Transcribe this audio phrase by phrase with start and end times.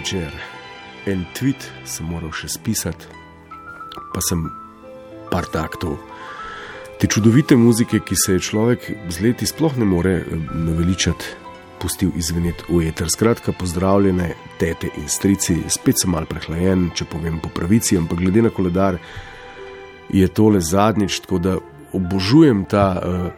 [0.00, 0.32] Večer.
[1.06, 3.08] En tweet sem moral še spisati,
[4.14, 4.46] pa sem
[5.28, 5.98] par taktov.
[7.00, 11.36] Te čudovite muzike, ki se je človek z leti sploh ne more eh, naveličati,
[11.80, 13.08] pustil izveneti v eter.
[13.12, 18.44] Skratka, pozdravljene tete in strici, spet sem mal prehlajen, če povem po pravici, ampak glede
[18.44, 19.00] na koledar
[20.12, 21.58] je tole zadnjič, tako da
[21.96, 22.86] obožujem ta.
[23.00, 23.28] Uh,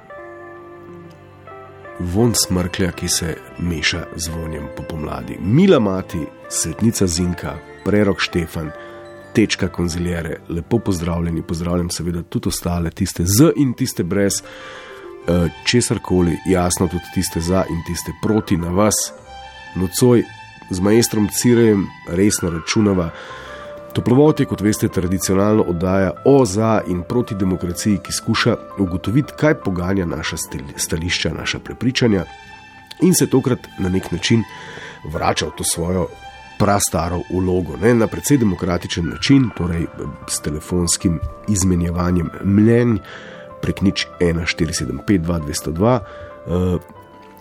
[2.02, 5.36] von smrklja, ki se meša z vonjem po pomladi.
[5.38, 6.18] Mila mati,
[6.52, 8.70] svetnica Zinka, prerok Štefan,
[9.34, 15.98] tečka konzilijere, lepo pozdravljeni, pozdravljam seveda tudi ostale, tiste z in tiste brez, eh, česar
[16.02, 19.12] koli, jasno tudi tiste za in tiste proti na vas.
[19.76, 20.22] Nocoj
[20.70, 23.10] z majstrom Cirejem resno računava.
[23.92, 29.54] Toplovod je, kot veste, tradicionalno oddaja o za in proti demokraciji, ki skuša ugotoviti, kaj
[29.54, 30.36] poganja naša
[30.76, 32.24] stališča, naša prepričanja
[33.02, 34.44] in se tokrat na nek način
[35.04, 36.08] vrača v to svojo
[36.62, 37.94] prastaro ulogo, ne?
[37.94, 39.86] na precej demokratičen način, torej
[40.28, 42.96] s telefonskim izmenjevanjem mnenj
[43.62, 45.98] prek nič 1475-2202.
[46.46, 46.80] Uh,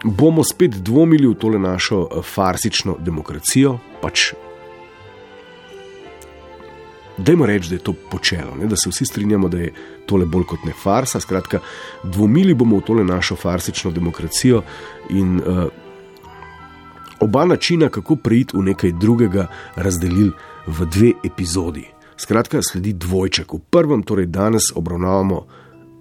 [0.03, 4.33] bomo spet dvomili v tole našo eh, farsično demokracijo, pač
[7.17, 8.65] Dajmo reči, da je to počelo, ne?
[8.65, 9.73] da se vsi strinjamo, da je
[10.05, 11.19] tole bolj kot ne farsa.
[11.19, 11.59] Skratka,
[12.03, 14.63] dvomili bomo v tole našo farsično demokracijo
[15.09, 15.67] in uh,
[17.21, 20.31] oba načina, kako preiti v nekaj drugega, razdelili
[20.67, 21.85] v dve epizodi.
[22.17, 23.53] Skratka, sledi dvojček.
[23.53, 25.45] V prvem, torej danes, obravnavamo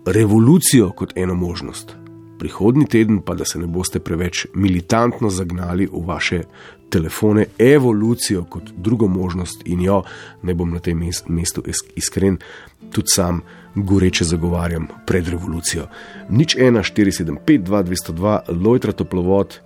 [0.07, 1.97] revolucijo kot eno možnost.
[2.39, 6.43] Prihodni teden pa, da se ne boste preveč militantno zagnali v vaše
[6.91, 10.03] telefone evolucijo kot drugo možnost, in jo
[10.43, 11.63] ne bom na tem mestu
[11.97, 12.39] iskren,
[12.91, 13.41] tudi sam
[13.75, 15.87] goreče zagovarjam pred revolucijo.
[16.29, 19.61] Nič 1, 4, 7, 5, 2, 202, Lojtra toplovod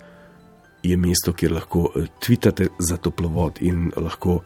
[0.89, 4.41] je mesto, kjer lahko eh, tvitate za toplovod in lahko.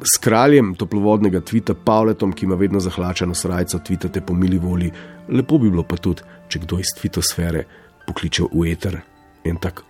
[0.00, 4.90] S kraljem toplovodnega tvita, Pavletom, ki ima vedno zahlačeno srajco, tvitate po mili volji.
[5.28, 7.64] Lepo bi bilo pa tudi, če kdo iz tvitosfere
[8.06, 9.00] pokliče v eter
[9.44, 9.82] en tak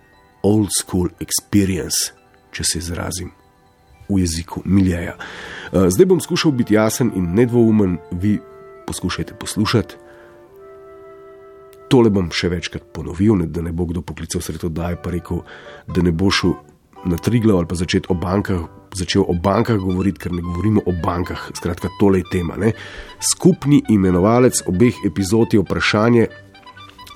[0.43, 2.11] old school experience,
[2.51, 3.31] če se izrazim
[4.09, 5.15] v jeziku miljeja.
[5.15, 8.39] Eh, zdaj bom skušal biti jasen in nedvoumen, vi
[8.87, 10.06] poskušajte poslušati.
[11.87, 15.13] Tole bom še večkrat ponovil, ne, da ne bo kdo poklical sredo, da je pa
[15.13, 15.43] rekel,
[15.87, 16.57] da ne bo šel
[17.07, 18.65] na triglo ali pa začeti o bankah.
[18.97, 21.49] Začel o bankah govoriti, ker ne govorimo o bankah.
[21.55, 22.55] Skratka, tole je tema.
[22.57, 22.71] Ne?
[23.21, 26.27] Skupni imenovalec obeh epizod je vprašanje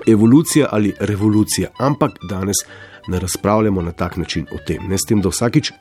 [0.07, 2.63] evolucija ali revolucija, ampak danes
[3.07, 4.87] ne razpravljamo na tak način o tem.
[4.89, 5.71] Ne s tem, da vsakič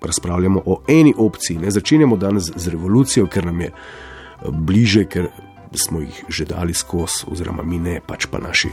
[0.00, 1.58] razpravljamo o eni opciji.
[1.58, 5.28] Ne začenjamo danes z revolucijo, ker nam je eh, bliže, ker
[5.74, 8.70] smo jih že dali skozi, oziroma mi ne, pač pa naši.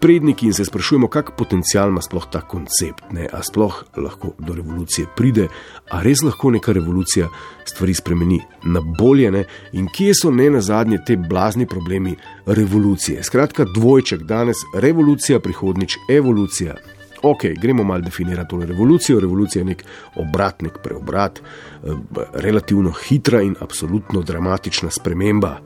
[0.00, 3.28] Predniki in se sprašujemo, kak potencial ima sploh ta koncept, ne?
[3.32, 5.46] a sploh lahko do revolucije pride,
[5.90, 7.30] a res lahko neka revolucija
[7.64, 9.44] stvari spremeni na bolje, ne?
[9.72, 13.22] in kje so ne na zadnje te blazni problemi revolucije.
[13.24, 16.76] Skratka, dvojček danes, revolucija, prihodnič, evolucija
[17.24, 19.20] ok, gremo malo definirati to revolucijo.
[19.20, 19.84] Revolucija je nek
[20.16, 21.90] obrat, nek preobrat, eh,
[22.32, 25.58] relativno hitra in absolutno dramatična sprememba.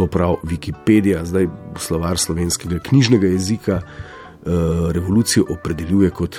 [0.00, 4.50] To pravi Wikipedija, zdaj slovar slovenskega knjižnega jezika, eh,
[4.92, 6.38] revolucijo opredeljuje kot.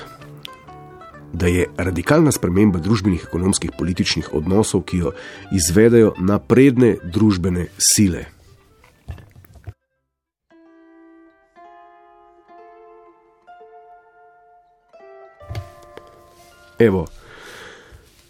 [1.33, 5.11] Da je radikalna sprememba družbenih, ekonomskih, političnih odnosov, ki jo
[5.51, 8.25] izvedejo napredne družbene sile.
[16.79, 17.05] Evo,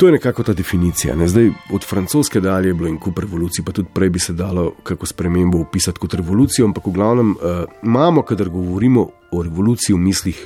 [0.02, 1.16] To je nekako ta definicija.
[1.16, 1.28] Ne?
[1.28, 4.72] Zdaj, od francoske dalje je bilo in kup revolucij, pa tudi prej bi se dalo
[4.84, 7.38] kako spremembo opisati kot revolucijo, ampak v glavnem uh,
[7.84, 10.40] imamo, kadar govorimo o revoluciji v mislih,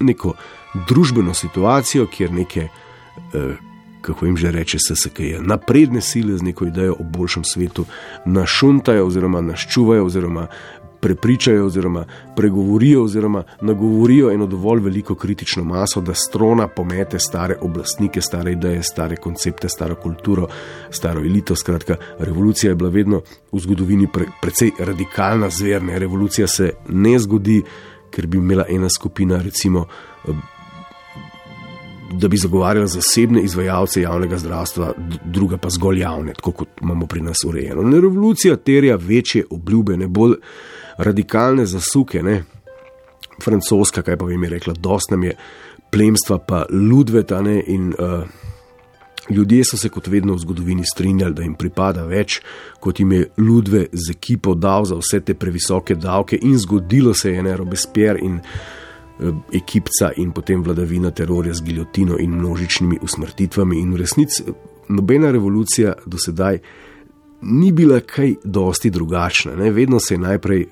[0.00, 0.36] neko
[0.88, 2.68] družbeno situacijo, kjer neke,
[3.16, 3.56] uh,
[4.00, 7.86] kako jim že reče, SSK, napredne sile z neko idejo o boljšem svetu
[8.24, 10.46] našuntajo oziroma naščuvajo oziroma
[11.04, 12.04] prepričajo, oziroma
[12.36, 18.82] pregovorijo, oziroma nagovorijo eno dovolj veliko kritično maso, da strona pomete stare oblastnike, stare ideje,
[18.82, 20.48] stare koncepte, staro kulturo,
[20.90, 21.56] staro elito.
[21.56, 23.20] Skratka, revolucija je bila vedno
[23.52, 25.98] v zgodovini pre, precej radikalna zverna.
[25.98, 27.60] Revolucija se ne zgodi,
[28.10, 29.84] ker bi imela ena skupina, recimo.
[32.14, 34.92] Da bi zagovarjali zasebne izvajalce javnega zdravstva,
[35.24, 37.82] druga pa zgolj javne, tako kot imamo pri nas urejeno.
[37.82, 40.38] Ne, revolucija terja večje obljube, ne bolj
[40.98, 42.42] radikalne zasuke, ne?
[43.42, 45.36] francoska, kaj pa bi mi rekla, dost nam je
[45.90, 47.42] plemstva, pa ludveta.
[47.42, 47.62] Ne?
[47.66, 48.22] In uh,
[49.30, 52.40] ljudje so se kot vedno v zgodovini strinjali, da jim pripada več,
[52.80, 57.32] kot jim je ludve z ekipo dal za vse te previsoke davke, in zgodilo se
[57.32, 63.80] je, ne Robespierre in uh, ekipca, in potem vladavina terorja z giljotino in množičnimi usmrtitvami.
[63.80, 64.44] In v resnici
[64.88, 66.58] nobena revolucija do sedaj.
[67.44, 69.70] Ni bila kaj dosti drugačna, ne?
[69.70, 70.62] vedno se je najprej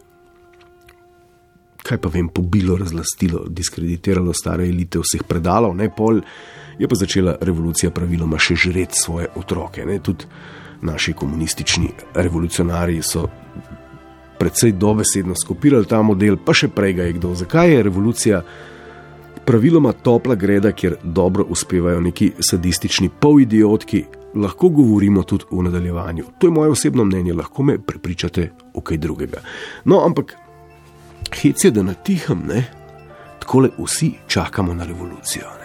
[1.82, 6.20] kaj pa vem, pobilo, razlastilo, diskreditiralo stare elite vseh predalov, ne pol,
[6.78, 9.84] je pa začela revolucija praviloma še žreti svoje otroke.
[9.86, 9.98] Ne?
[9.98, 10.28] Tudi
[10.82, 13.28] naši komunistični revolucionarji so
[14.38, 17.34] predvsej dobesedno skopirali ta model, pa še prej ga je kdo.
[17.38, 18.40] Zakaj je revolucija
[19.46, 24.04] praviloma topla greda, kjer dobro uspevajo neki sadistični polidiotki?
[24.34, 26.24] Lahko govorimo tudi v nadaljevanju.
[26.38, 29.42] To je moje osebno mnenje, lahko me prepričate v kaj drugega.
[29.84, 30.32] No, ampak
[31.34, 32.64] hec je, da na tihem, ne,
[33.40, 35.62] tako le vsi čakamo na revolucijo.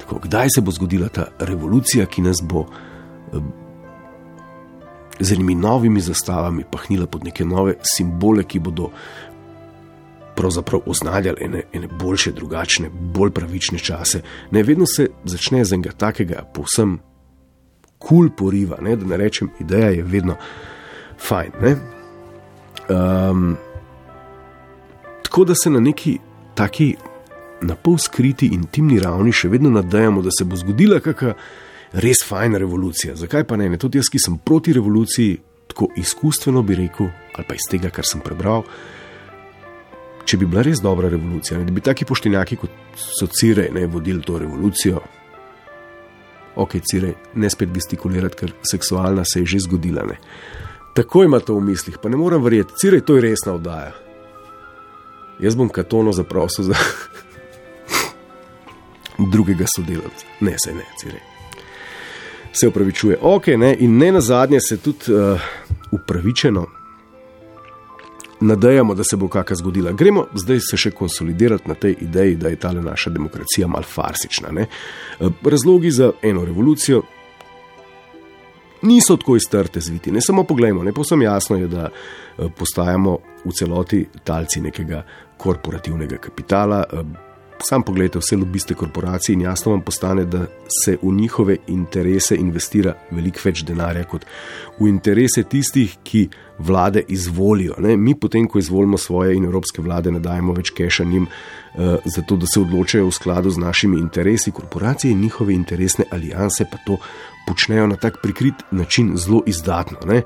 [0.00, 2.66] Tako, kdaj se bo zgodila ta revolucija, ki nas bo
[5.20, 8.90] z enimi novimi zastavami pahnila pod neke nove simbole, ki bodo
[10.36, 14.22] pravzaprav oznaljali ene, ene boljše, drugačne, bolj pravične čase.
[14.50, 16.98] Ne, vedno se začne z enega takega, povsem
[17.98, 20.36] kul cool poriva, ne, da ne rečem, ideja je vedno
[21.18, 21.52] fajn.
[22.88, 23.56] Um,
[25.30, 26.18] Tako da se na neki
[26.54, 26.96] taki
[27.62, 31.36] na pol skriti intimni ravni še vedno nadejamo, da se bo zgodila kakšna
[32.02, 33.14] res fajna revolucija.
[33.14, 33.68] Zakaj pa ne?
[33.70, 33.78] ne?
[33.78, 35.36] Tudi jaz, ki sem proti revoluciji,
[35.70, 38.66] tako izkustveno bi rekel, ali pa iz tega, kar sem prebral.
[40.26, 43.86] Če bi bila res dobra revolucija, ne, da bi taki poštenjaki kot so Cirej ne
[43.86, 44.98] vodili to revolucijo,
[46.58, 50.10] ok, Cirej, ne spet gestikulirati, ker seksualna se je že zgodila.
[50.10, 50.18] Ne.
[50.98, 54.09] Tako ima to v mislih, pa ne morem verjeti, Cirej, to je resna oddaja
[55.42, 56.74] jaz bom katono zaprosil za
[59.32, 60.26] drugega sodelavca.
[60.40, 61.20] Ne, se ne, cire.
[62.52, 63.18] Se upravičuje.
[63.20, 65.40] Ok, ne, in ne na zadnje se tudi uh,
[65.90, 66.66] upravičeno
[68.40, 69.92] nadejamo, da se bo kakšna zgodila.
[69.92, 74.52] Gremo zdaj se še konsolidirati na tej ideji, da je ta naša demokracija malfarsična.
[74.52, 74.66] Ne.
[75.20, 77.02] Uh, razlogi za eno revolucijo.
[78.82, 83.52] Niso tako iztrte zviti, ne samo pogledajmo, ne posem jasno je, da eh, postajamo v
[83.52, 85.02] celoti talci nekega
[85.36, 86.84] korporativnega kapitala.
[86.92, 87.30] Eh,
[87.62, 90.46] sam pogledajte vse lobiste korporacij in jasno vam postane, da
[90.84, 94.24] se v njihove interese investira veliko več denarja kot
[94.78, 96.28] v interese tistih, ki
[96.58, 97.74] vlade izvolijo.
[97.78, 97.96] Ne?
[97.96, 102.36] Mi potem, ko izvolimo svoje in evropske vlade, ne dajemo več keša njim, uh, zato
[102.36, 104.52] da se odločajo v skladu z našimi interesi.
[104.52, 106.98] Korporacije in njihove interesne alijanse pa to
[107.46, 109.98] počnejo na tak prikrit način zelo izdatno.
[110.06, 110.22] Ne?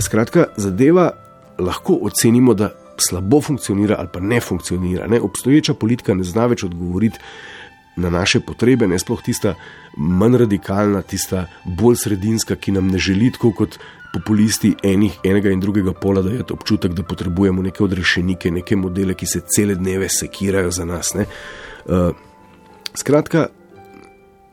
[0.00, 1.10] Skratka, zadeva
[1.58, 2.70] lahko ocenimo, da
[3.08, 5.06] slabo funkcionira ali pa ne funkcionira.
[5.06, 5.20] Ne?
[5.20, 7.18] Obstoječa politika ne zna več odgovoriti
[7.96, 9.54] na naše potrebe, ne sploh tista
[9.96, 13.78] manj radikalna, tista bolj sredinska, ki nam ne želi tako kot
[14.12, 18.76] populisti enih, enega in drugega pola, da je to občutek, da potrebujemo neke odrešenike, neke
[18.76, 21.12] modele, ki se cele dneve sekirajo za nas.
[21.14, 22.14] Uh,
[22.94, 23.48] skratka,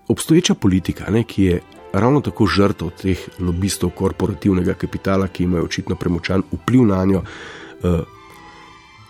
[0.08, 1.62] obstoječa politika, ne, ki je.
[1.96, 8.02] Ravno tako žrtev teh lobistov korporativnega kapitala, ki imajo očitno premočan vpliv na njo, uh,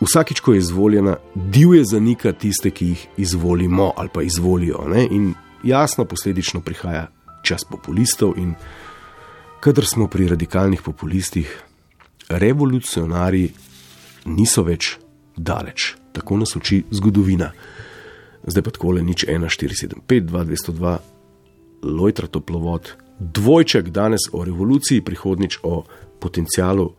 [0.06, 4.84] vsakič, ko je izvoljena, divje zanika tiste, ki jih izvolimo ali pa izvolijo.
[4.88, 5.08] Ne?
[5.12, 7.08] In jasno, posledično prihaja
[7.42, 8.54] čas populistov, in
[9.60, 11.50] kadar smo pri radikalnih populistih,
[12.30, 13.50] revolucionarji
[14.25, 14.96] niso več
[15.38, 17.51] daleč, tako nas uči zgodovina.
[18.46, 20.98] Zdaj pa tako le nič 1, 4, 7, 5, 2, 202,
[21.86, 25.84] lojtra toplovod, dvojček danes o revoluciji, prihodnič o
[26.20, 26.89] potencialu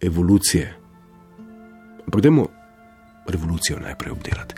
[0.00, 0.74] evolucije.
[2.06, 2.46] Ampak dajmo
[3.28, 4.54] revolucijo najprej obdelati.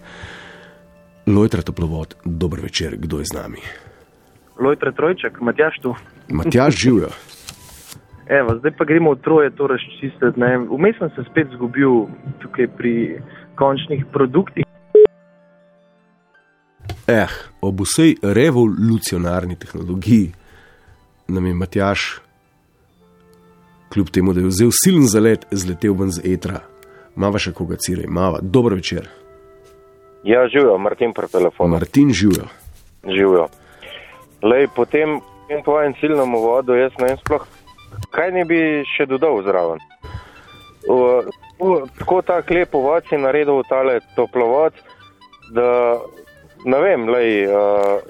[1.27, 3.59] Lojtra toplovod, dober večer, kdo je z nami?
[4.61, 5.95] Lojtra Trojček, Matjaš tu.
[6.29, 7.09] Matjaž živijo.
[8.39, 10.37] Evo, zdaj pa gremo v troje to razčistiti.
[10.37, 10.59] ne.
[10.59, 12.07] Vmes sem se spet zgubil
[12.39, 13.19] tukaj pri
[13.55, 14.65] končnih produktih.
[17.11, 17.27] Eh,
[17.61, 20.33] ob vsej revolucionarni tehnologiji
[21.29, 22.21] nam je Matjaš,
[23.93, 26.61] kljub temu, da je vzel silen zalet, zletel ven z etra.
[27.17, 28.39] Mava še koga cire, mava.
[28.43, 29.09] Dobro večer.
[30.25, 31.75] Ja, živijo, Martin pri telefonu.
[31.75, 32.47] Martin živijo.
[33.03, 33.49] Živijo.
[34.43, 35.19] Lej, po tem
[35.65, 37.47] tvojem ciljnem uvodu, jaz ne vem sploh,
[38.15, 39.83] kaj ne bi še dodal zraven.
[40.87, 41.27] V,
[41.59, 44.79] v, tako tak lep uvod si naredil tale toplovod,
[45.51, 45.99] da
[46.65, 48.01] ne vem, lej, uh,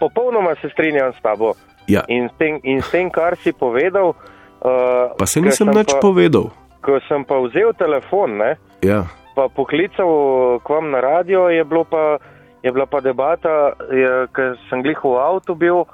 [0.00, 1.54] popolnoma se strinjam s tabo.
[1.88, 2.02] Ja.
[2.08, 4.12] In s tem, in s tem kar si povedal.
[4.60, 6.50] Uh, Pa se nisem nič povedal.
[6.84, 9.06] Ko sem pa vzel telefon, ne, Ja.
[9.34, 12.18] pa poklical k vam na radio, je, pa,
[12.62, 13.74] je bila pa debata,
[14.34, 15.86] ker sem glih v avtu bil, uh,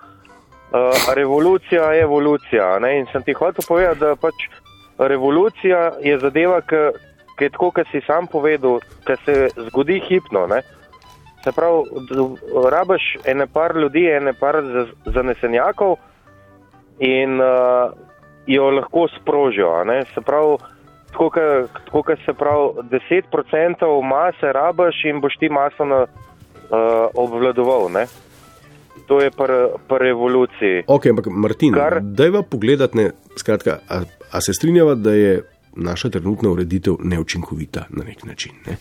[1.16, 2.78] revolucija je evolucija.
[2.80, 2.98] Ne?
[2.98, 4.34] In sem ti hotel povedati, da pač
[4.98, 9.34] revolucija je zadeva, ki je tako, kot si sam povedal, ki se
[9.70, 10.46] zgodi hipno.
[10.46, 10.62] Ne?
[11.44, 11.82] Se pravi,
[12.70, 14.54] rabaš ene par ljudi, ene par
[15.06, 15.96] zanesenjakov
[16.98, 17.92] in uh,
[18.46, 19.68] jo lahko sprožijo.
[20.14, 20.56] Se pravi,
[21.12, 26.08] tako ke- tako kot se pravi, 10% mase rabaš in boš ti maso na, uh,
[27.14, 27.92] obvladoval.
[27.92, 28.06] Ne?
[29.06, 30.84] To je pri revoluciji.
[30.86, 34.00] Ok, ampak Martin, Kar- dajva pogledati, ne, skratka, a,
[34.32, 35.42] a se strinjava, da je
[35.76, 38.52] naša trenutna ureditev neučinkovita na nek način.
[38.66, 38.76] Ne?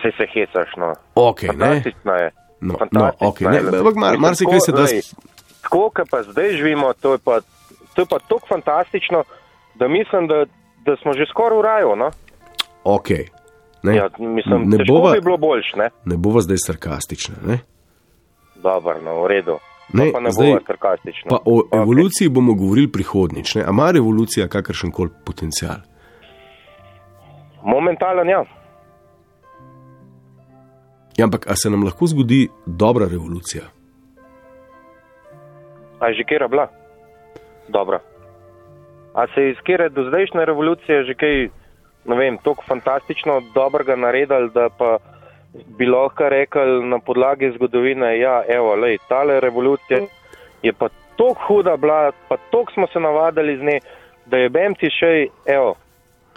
[0.00, 0.94] Vse se hecaš, no.
[1.14, 1.48] Ok, ne.
[1.48, 2.30] Fantastično je.
[2.60, 3.60] No, no, Fantastično ok, ne, je.
[3.60, 4.84] ampak mar- Mislim, marsikaj se da.
[5.62, 7.40] Tako, kot pa zdaj živimo, to je pa,
[7.94, 9.24] to je pa tako fantastično,
[9.74, 10.44] da mislim, da,
[10.78, 11.96] da smo že skoraj v raju.
[11.96, 12.10] No?
[12.84, 13.08] Ok.
[13.82, 15.90] Ne, Ja, mislim, ne, bova, bi bilo boljš, ne?
[16.04, 17.34] ne bova zdaj sarkastična.
[17.44, 17.58] Ne?
[18.56, 19.58] Dobro, no, v redu.
[19.92, 21.28] Ne, Ne, pa ne zdaj- bo sarkastično.
[21.28, 21.72] Pa o Ok.
[21.74, 23.54] evoluciji bomo govorili prihodnjič.
[23.54, 23.62] ne.
[23.62, 25.76] A ima revolucija kakršen koli potencial?
[27.62, 28.44] Momentalen, ja.
[31.20, 33.62] Ja, ampak a se nam lahko zgodi dobra revolucija?
[36.00, 36.64] A je že kera bila?
[37.68, 38.00] Dobro.
[39.14, 41.36] A se je iz kere do zdajšnje revolucije že kaj,
[42.08, 44.96] ne vem, tako fantastično dobrega naredili, da pa
[45.76, 50.00] bi lahko rekli na podlagi zgodovine, ja, evo, lej, tale revolucija
[50.62, 53.78] je pa tako huda bila, pa tako smo se navadili z nje,
[54.26, 55.74] da je bem ti še, evo,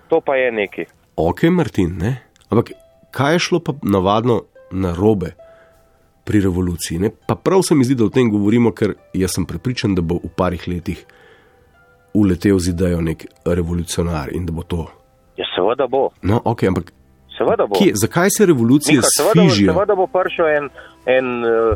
[0.10, 0.86] to pa je neki.
[1.16, 2.18] Ok, Martin, ne?
[2.50, 2.76] Ampak
[3.12, 4.42] kaj je šlo pa navadno
[4.74, 5.32] na robe
[6.26, 7.00] pri revoluciji?
[7.00, 7.10] Ne?
[7.28, 10.18] Pa prav se mi zdi, da o tem govorimo, ker jaz sem prepričan, da bo
[10.18, 11.06] v parih letih
[12.14, 14.86] uletel z idejo nek revolucionar in da bo to.
[15.38, 16.92] Ja, seveda bo, No, ok, ampak
[17.34, 17.76] seveda bo.
[17.76, 19.74] kje, zakaj se revolucije Nika, seveda, sfižijo?
[19.74, 20.70] seveda bo prišel en,
[21.10, 21.76] en eh,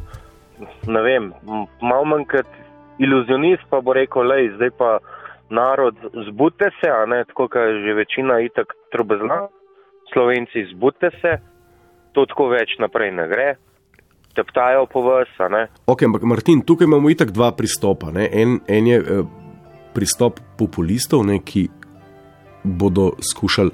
[0.87, 1.31] ne vem,
[1.81, 2.45] malo manj kot
[3.01, 4.97] iluzionist, pa bo rekel, lej, zdaj pa
[5.49, 5.95] narod,
[6.29, 9.47] zbudite se, a ne, tako kot je že večina itak trobezna,
[10.13, 11.37] slovenci, zbudite se,
[12.17, 13.47] to tako več naprej ne gre,
[14.33, 15.67] teptajo po vas, ne.
[15.85, 18.09] Ok, ampak Martin, tukaj imamo itak dva pristopa.
[18.11, 18.25] ne.
[18.33, 19.21] En, en je eh,
[19.93, 21.67] pristop populistov, ne, ki
[22.63, 23.71] bodo skušali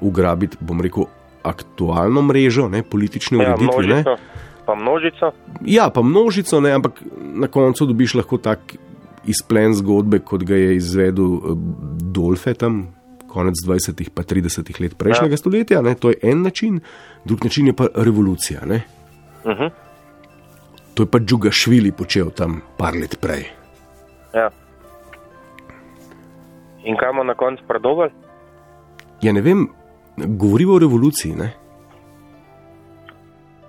[0.00, 1.04] ugrabiti, bom rekel,
[1.42, 3.82] aktualno mrežo, ne, politične Ja, ureditve.
[3.82, 4.00] ne.
[4.00, 4.16] množico,
[4.66, 5.32] pa množico,
[5.66, 7.02] Ja, pa množico, ne, ampak
[7.34, 8.74] na koncu dobiš lahko tak
[9.24, 11.56] izplen zgodbe, kot ga je izvedel eh,
[12.08, 12.88] Dolfe tam.
[13.32, 14.10] Konec 20.
[14.14, 14.80] pa 30.
[14.82, 15.40] let prejšnjega ja.
[15.40, 15.94] stoletja, ne?
[15.94, 16.80] to je en način,
[17.24, 18.60] drug način je pa revolucija.
[18.66, 18.82] Ne?
[19.44, 19.70] uh -huh.
[20.94, 23.48] To je pa Džugašvili počel tam par let prej.
[24.34, 24.50] ja.
[26.84, 28.10] In kaj bomo na koncu predobili?
[29.22, 29.68] Ja, ne vem,
[30.16, 31.34] govorimo o revoluciji.
[31.34, 31.52] Ne?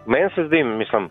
[0.05, 1.09] Meni se zdi, mislim,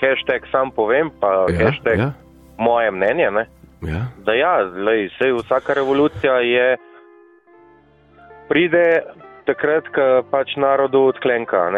[0.00, 2.04] hashtag sam povem, pa Ja, ja, hashtag ja.
[2.04, 2.12] ja,
[2.58, 3.46] moje mnenje, ne?
[3.82, 4.06] ja.
[4.24, 5.08] da ja, lej,
[5.42, 6.76] vsaka revolucija je,
[8.50, 9.02] pride
[9.46, 11.68] takrat, ko pač narodu odklenka,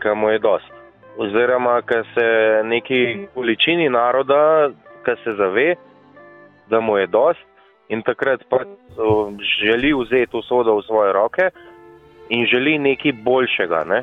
[0.00, 0.72] ko mu je dost.
[1.16, 2.26] Oziroma, ko se
[2.64, 4.72] neki količini naroda,
[5.04, 5.74] ko se zave,
[6.72, 7.44] da mu je dost
[7.88, 8.66] in takrat pač
[9.60, 11.50] želi vzeti usodo v svoje roke
[12.28, 13.84] in želi nekaj boljšega.
[13.84, 14.02] Ne.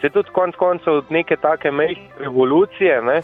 [0.00, 3.20] Se tudi konec koncev od neke take mehke revolucije, ne,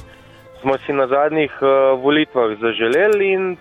[0.60, 3.56] smo si na zadnjih uh, volitvah zaželeli in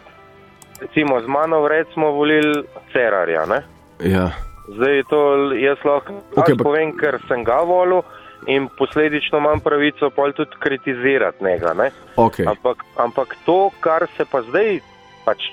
[0.82, 3.46] recimo z mano vred smo volili Cerarja.
[3.46, 3.77] Ne?
[4.00, 4.32] Ja.
[4.68, 5.20] Zdaj to
[5.56, 8.04] jaz lahko Ok, okay, povem, ker sem ga volil
[8.48, 11.74] in posledično imam pravico pol tudi kritizirati njega.
[11.74, 11.90] Ne?
[12.16, 12.46] Okay.
[12.50, 14.80] Ampak, ampak to, kar se pa zdaj
[15.26, 15.50] pač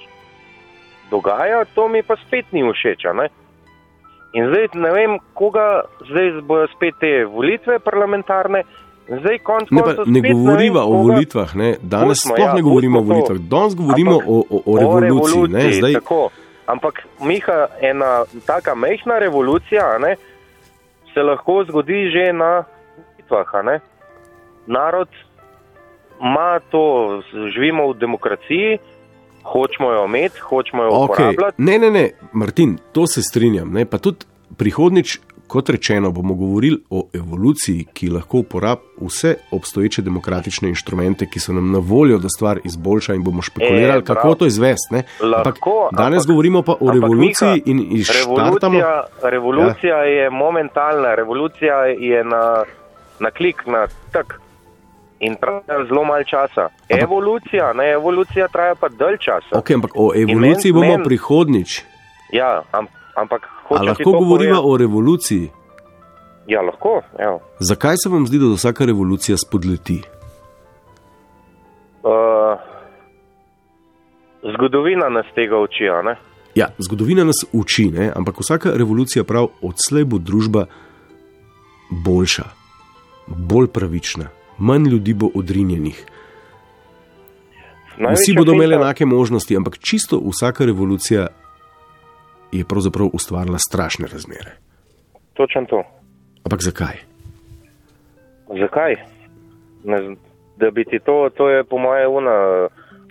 [1.11, 3.07] dogaja, to mi pa spet ni všeč.
[4.35, 8.65] In zdaj ne vem, koga zdaj bojo spet te volitve parlamentarne
[9.05, 11.77] Zdaj, konc Ne, pa ne vem, o volitvah, ne.
[11.83, 15.49] danes Pustimo, sploh ja, ne govorimo o volitvah, danes govorimo Ampak- o, o, o revoluciji.
[15.53, 16.31] Ne, zdaj, Tako.
[16.67, 20.17] Ampak, Miha, ena taka mehna revolucija ne,
[21.15, 22.65] se lahko zgodi že na
[23.31, 23.81] volitvah.
[24.67, 25.09] Narod
[26.21, 27.23] ima to,
[27.55, 28.79] živimo v demokraciji,
[29.45, 31.05] hočemo jo imeti, hočemo jo okay.
[31.05, 31.63] uporabljati.
[31.63, 33.73] Ne, ne, ne, Martin, to se strinjam.
[33.73, 34.25] Ne, pa tudi
[34.57, 41.41] prihodnič, kot rečeno, bomo govorili o evoluciji, ki lahko uporablja vse obstoječe demokratične inštrumente, ki
[41.41, 44.17] so nam na voljo, da stvar izboljša in bomo špekulirali, E, prav.
[44.17, 44.95] kako to izvesti.
[44.95, 45.03] ne.
[45.37, 45.55] Ampak
[45.93, 48.79] danes ampak- govorimo pa o ampak, revoluciji Miha, in izštartamo.
[48.79, 50.05] Revolucija, revolucija ja.
[50.05, 52.65] je momentalna, revolucija je na,
[53.21, 54.41] na klik, na tak.
[55.21, 56.69] In traja zelo malo časa.
[56.91, 59.53] Evolucija, ne evolucija, traja pa dalj časa.
[59.53, 61.83] Okay, ampak o evoluciji men- bomo men- prihodnič.
[62.33, 62.87] Ja, am,
[63.17, 65.51] ampak A hočem ti lahko govoriva povedati- o revoluciji?
[66.47, 67.03] Ja, lahko.
[67.19, 67.39] Ja.
[67.61, 70.03] Zakaj se vam zdi, da vsaka revolucija spodleti?
[72.05, 72.59] Uh,
[74.55, 76.15] zgodovina nas tega uči, a?
[76.55, 78.13] Ja, zgodovina nas uči, ne?
[78.17, 80.67] ampak vsaka revolucija prav odslej bo družba
[81.91, 82.45] boljša,
[83.27, 84.29] bolj pravična,
[84.59, 86.05] manj ljudi bo odrinjenih.
[87.95, 91.27] Vsi Največja bodo imeli enake možnosti, ampak čisto vsaka revolucija
[92.55, 94.53] je pravzaprav ustvarila strašne razmere.
[95.35, 95.83] Točno to.
[96.45, 96.97] Ampak zakaj?
[98.51, 98.95] Zakaj?
[99.85, 100.17] Ne,
[100.57, 102.69] da bi ti to, to je po moje una,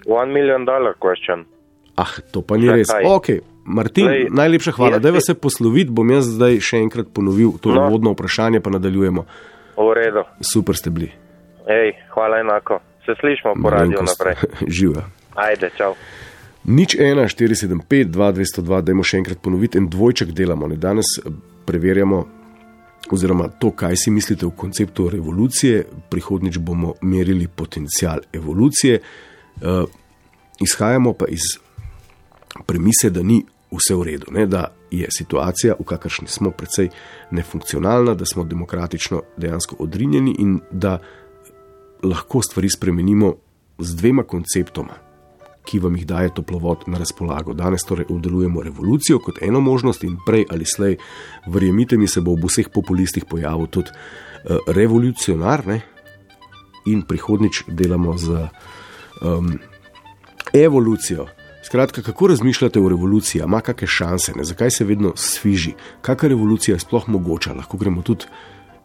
[0.08, 1.44] one million dollar question.
[1.96, 2.78] Ah, to pa ni Zakaj?
[2.78, 2.90] res.
[3.06, 3.28] Ok,
[3.66, 5.00] Martin, Glej, najlepša hvala.
[5.00, 7.88] Dajva se posloviti, bom jaz zdaj še enkrat ponovil to No.
[7.88, 9.26] uvodno vprašanje, pa nadaljujemo.
[9.76, 10.24] V redu.
[10.44, 11.12] Super ste bili.
[11.66, 12.80] Ej, hvala enako.
[13.06, 14.36] Se slišimo po radiju naprej.
[14.78, 15.04] Živa.
[15.36, 15.94] Ajde, čau.
[16.64, 20.70] Nič 1, 475, 2, 202, dajmo še enkrat ponoviti, en dvojček delamo.
[20.72, 20.78] Ne?
[20.80, 21.28] Danes eh,
[21.68, 22.22] preverjamo,
[23.12, 29.02] oziroma to, kaj si mislite o konceptu revolucije, prihodnjič bomo merili potencial evolucije.
[29.60, 29.84] Uh,
[30.64, 31.60] izhajamo pa iz
[32.66, 33.42] premise, da ni
[33.76, 34.48] vse v redu, ne?
[34.48, 36.90] da je situacija, v kakršni smo, precej
[37.36, 40.96] nefunkcionalna, da smo demokratično dejansko odrinjeni in da
[42.04, 43.36] lahko stvari spremenimo
[43.84, 45.03] z dvema konceptoma
[45.66, 47.54] ki vam jih daje toplovod na razpolago.
[47.54, 50.98] Danes torej obdelujemo revolucijo kot eno možnost, in prej ali slej,
[51.48, 55.82] verjemite mi, se bo ob vseh populistih pojavil tudi uh, revolucionar, ne?
[56.86, 58.48] in prihodnič delamo z
[59.22, 59.54] um,
[60.54, 61.28] evolucijo.
[61.64, 64.44] Skratka, kako razmišljate o revoluciji, ima kakšne šanse, ne?
[64.44, 68.26] zakaj se vedno sviži, kakšna revolucija je sploh mogoča, lahko gremo tudi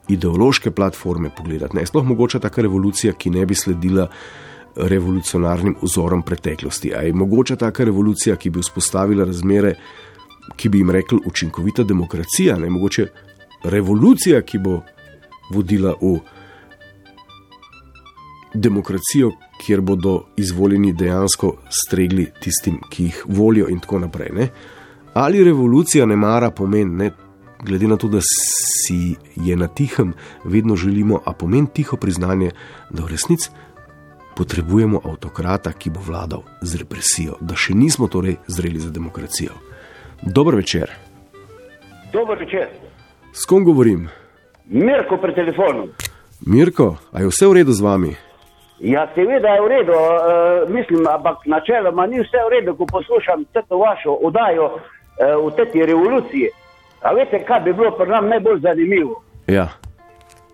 [0.09, 1.77] ideološke platforme pogledati.
[1.77, 1.83] Ne?
[1.83, 4.09] Je sploh mogoča taka revolucija, ki ne bi sledila
[4.79, 6.95] revolucionarnim vzorom preteklosti.
[6.95, 9.75] A je mogoča taka revolucija, ki bi vzpostavila razmere,
[10.57, 13.07] ki bi jim rekli učinkovita demokracija, ne mogoče
[13.65, 14.81] revolucija, ki bo
[15.51, 16.19] vodila v
[18.55, 24.31] demokracijo, kjer bodo izvoljeni dejansko stregli tistim, ki jih volijo, in tako naprej.
[24.35, 24.49] Ne?
[25.15, 27.11] Ali revolucija ne mara pomen, ne?
[27.65, 30.13] glede na to, da si je na tihem,
[30.45, 32.51] vedno želimo, a pomen tiho priznanje,
[32.91, 33.51] da v resnici
[34.39, 39.59] potrebujemo avtokrata, ki bo vladal z represijo, da še nismo torej zreli za demokracijo.
[40.23, 40.91] Dober večer,
[42.13, 42.69] Dober večer.
[43.33, 44.09] s kom govorim?
[44.71, 45.89] Mirko pri telefonu.
[46.47, 48.15] Mirko, a je vse v redu z vami?
[48.81, 53.45] Ja, seveda je v redu, uh, mislim, ampak načeloma ni vse v redu, ko poslušam
[53.53, 54.81] to vašo oddajo uh,
[55.47, 56.49] v tej revoluciji.
[57.03, 59.23] A veste, kaj bi bilo pri nas najbolj zanimivo?
[59.47, 59.69] Ja,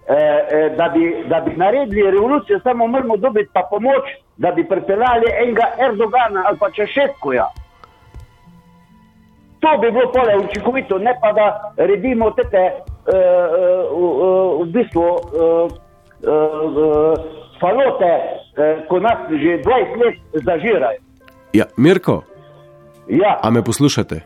[0.08, 4.04] E, e, da, bi, da bi naredili revolucijo, samo moramo dobiti pa pomoč,
[4.36, 7.46] da bi pripeljali enega Erdogana ali pa Češetkoja.
[9.60, 12.72] To bi bilo pole učinkovito, ne pa da redimo te e, e,
[13.90, 14.04] v,
[14.60, 15.16] v bistvu e,
[16.22, 17.14] e, e,
[17.60, 18.12] falote,
[18.56, 21.00] e, ko nas že 20 let zažirajo.
[21.52, 22.22] ja Mirko,
[23.08, 24.20] Ja, a me poslušate?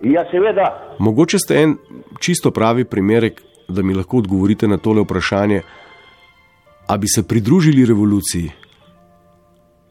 [0.00, 0.94] ja, seveda.
[0.98, 1.76] Mogoče ste en
[2.20, 5.62] čisto pravi primerek, da mi lahko odgovorite na tole vprašanje.
[6.88, 8.50] A bi se pridružili revoluciji?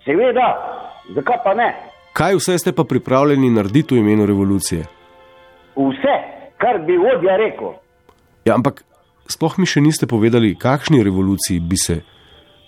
[0.06, 0.48] Seveda,
[1.16, 1.70] zakaj pa ne?
[2.14, 4.84] Kaj vse ste pa pripravljeni narediti v imenu revolucije?
[5.76, 6.16] Vse,
[6.58, 7.74] kar bi vodja rekel.
[8.46, 8.84] Ja, ampak
[9.30, 12.02] sploh mi še niste povedali, kakšni revoluciji bi se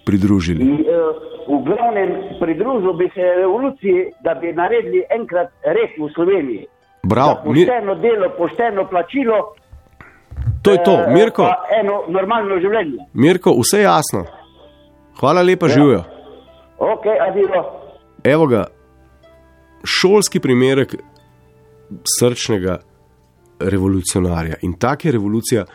[0.05, 0.63] pridružili.
[0.63, 6.67] In, uh, v glavnem pridružil bi se revoluciji, da bi naredili enkrat red v Sloveniji.
[7.03, 9.55] Bravo, mi, Pošteno delo, pošteno plačilo.
[10.61, 11.47] To je to, eh, Mirko,
[11.79, 13.05] eno normalno življenje.
[13.13, 14.25] Mirko, vse jasno.
[15.19, 16.03] Hvala lepa, živijo.
[16.77, 17.63] Ok, adijo.
[18.23, 18.65] Evo ga,
[19.83, 20.95] šolski primerek
[22.19, 22.79] srčnega
[23.59, 24.55] revolucionarja.
[24.61, 25.65] In tak je revolucija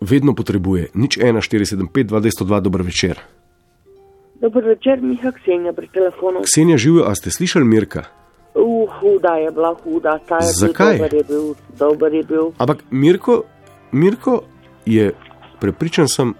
[0.00, 0.88] vedno potrebuje.
[0.94, 3.20] Nič 1, 4, 7, 5, 2, 202, dober večer.
[4.40, 6.40] Dober večer, Miha Ksenja pri telefonu.
[6.44, 8.04] Ksenija živijo, a ste slišali Mirka?
[8.54, 10.98] Uh, huda je bila, huda, ta je Zakaj?
[10.98, 12.52] bil dober je bil, dober je bil.
[12.58, 13.42] Ampak Mirko,
[13.94, 14.42] Mirko
[14.86, 15.12] je
[15.60, 16.34] prepričan, sem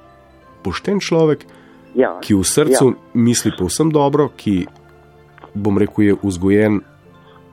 [0.64, 1.46] pošten človek,
[1.94, 2.94] Ja, ki v srcu ja.
[3.14, 4.66] misli povsem dobro, ki,
[5.54, 6.80] bom rekel, je vzgojen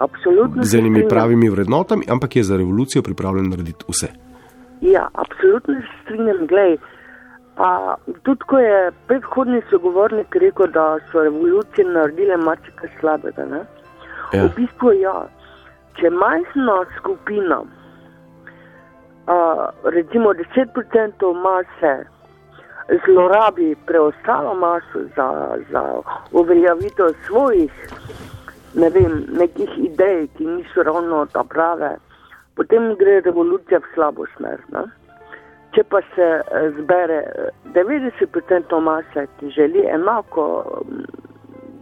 [0.01, 4.09] absolutno z enimi pravimi vrednotami, ampak je za revolucijo pripravljen narediti vse.
[4.81, 6.77] Ja, absolutno se strinjam, glej.
[7.55, 13.61] Pa tudi, ko je predhodni sogovornik rekel, da so revolucije naredile marsikaj slabega, ne?
[14.33, 14.47] Ja.
[14.47, 15.27] V bistvu ja,
[15.99, 17.61] če majhna skupina,
[19.27, 21.93] a, recimo 10% mase,
[23.05, 27.71] zlorabi preostalo maso za, za uveljavitev svojih,
[28.73, 31.95] ne vem, nekih idej, ki niso ravno ta prave,
[32.55, 34.59] potem gre revolucija v slabo smer.
[34.71, 34.83] Ne?
[35.75, 40.45] Če pa se eh, zbere eh, 90% mase, ki želi enako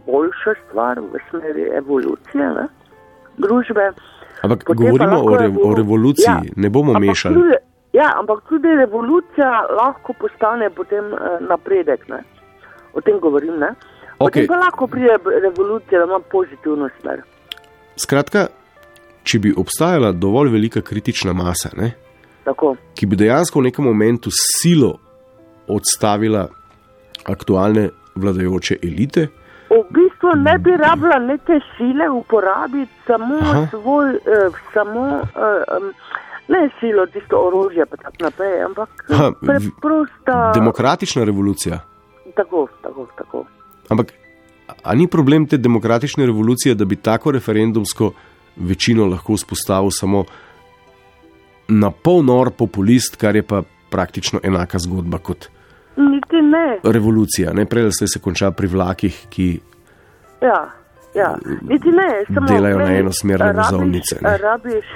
[0.06, 2.68] boljšo stvar v smeri evolucije ne?
[3.38, 3.90] družbe.
[4.42, 7.34] Ampak potem govorimo lahko o, re, o revoluciji, ne bomo ampak mešali.
[7.34, 7.56] Tudi,
[7.92, 12.08] ja, ampak tudi revolucija lahko postane potem eh, napredek.
[12.08, 12.22] Ne?
[12.92, 13.58] O tem govorim.
[13.60, 13.74] Ne?
[14.18, 14.46] Potem Okej.
[14.48, 17.22] pa lahko pride revolucija, da ima pozitivno smer.
[17.96, 18.46] Skratka,
[19.24, 21.92] če bi obstajala dovolj velika kritična masa, ne,
[22.96, 24.96] ki bi dejansko v nekem momentu silo
[25.68, 26.46] odstavila
[27.28, 29.28] aktualne vladajoče elite,
[29.70, 33.66] V bistvu ne bi rabila neke sile uporabiti, samo Aha.
[33.70, 35.92] svoj, eh, samo, eh, em,
[36.48, 40.52] ne silo, tisto orožje, pa tako naprej, ampak Aha, preprosta.
[40.54, 41.80] demokratična revolucija.
[42.36, 43.44] Tako, tako, tako.
[43.88, 44.12] Ampak,
[44.82, 48.12] a ni problem te demokratične revolucije, da bi tako referendumsko
[48.56, 50.24] večino lahko vzpostavil samo
[51.68, 55.48] na pol nor populist, kar je pa praktično enaka zgodba kot
[55.96, 56.78] Niti ne.
[56.84, 57.52] revolucija.
[57.52, 59.60] Ne prej, da se konča pri vlakih, ki
[60.40, 60.70] Ja,
[61.14, 61.36] ja.
[61.68, 64.38] Niti ne, samo Delajo na glej, enosmerne rabiš- vozovnice, ne.
[64.38, 64.86] Rabiš,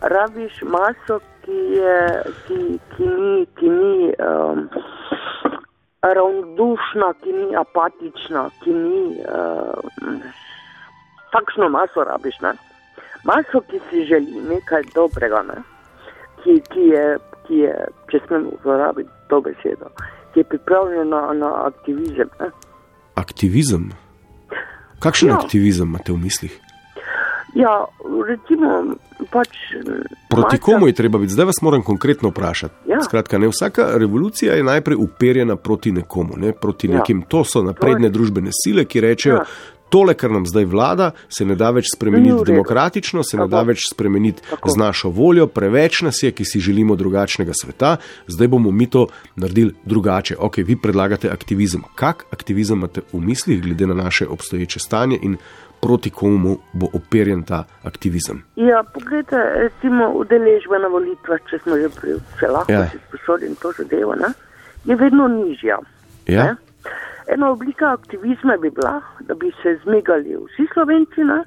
[0.00, 4.68] rabiš maso, ki, je, ki, ki ni, ki ni um,
[6.02, 9.02] ravnodušna, ki ni apatična, ki ni.
[9.26, 10.20] Um,
[11.32, 12.52] takšno maso rabiš, ne?
[13.24, 15.62] Maso, ki si želi nekaj dobrega, ne?
[16.44, 17.74] Ki, ki, je, ki je,
[18.10, 19.90] če smem uporabiti to besedo,
[20.32, 22.28] ki je pripravljena na aktivizem.
[22.40, 22.50] Ne?
[23.14, 23.90] aktivizem.
[24.98, 25.34] Kakšen Ja.
[25.36, 26.60] aktivizem imate v mislih?
[27.54, 27.84] Ja,
[28.26, 28.96] recimo,
[29.30, 29.48] pač.
[30.28, 31.32] Proti masa- komu je treba biti?
[31.32, 32.74] Zdaj vas moram konkretno vprašati.
[32.86, 32.98] Ja.
[33.00, 36.96] Skratka, ne vsaka revolucija je najprej uperjena proti nekomu, ne proti Ja.
[36.96, 37.22] nekim.
[37.22, 39.44] To so napredne družbene sile, ki rečejo, Ja.
[39.94, 43.84] Tole, kar nam zdaj vlada, se ne da več spremeniti demokratično, se ne da več
[43.92, 47.92] spremeniti z našo voljo, preveč nas je, ki si želimo drugačnega sveta,
[48.26, 50.34] zdaj bomo mi to naredili drugače.
[50.42, 51.84] Ok, vi predlagate aktivizem.
[51.94, 55.38] Kak aktivizem imate v mislih, glede na naše obstoječe stanje in
[55.84, 58.42] proti komu bo operjen ta aktivizem?
[58.56, 62.86] Ja, poglejte, recimo udeležba na volitvah, če smo že pri, če lahko ja.
[62.90, 64.34] si sposodim to zadevo, ne,
[64.90, 65.78] je vedno nižja.
[66.26, 66.44] Ja?
[66.50, 66.56] Ne?
[67.28, 71.40] Ena oblika aktivizma bi bila, da bi se zmigali vsi slovenci ne,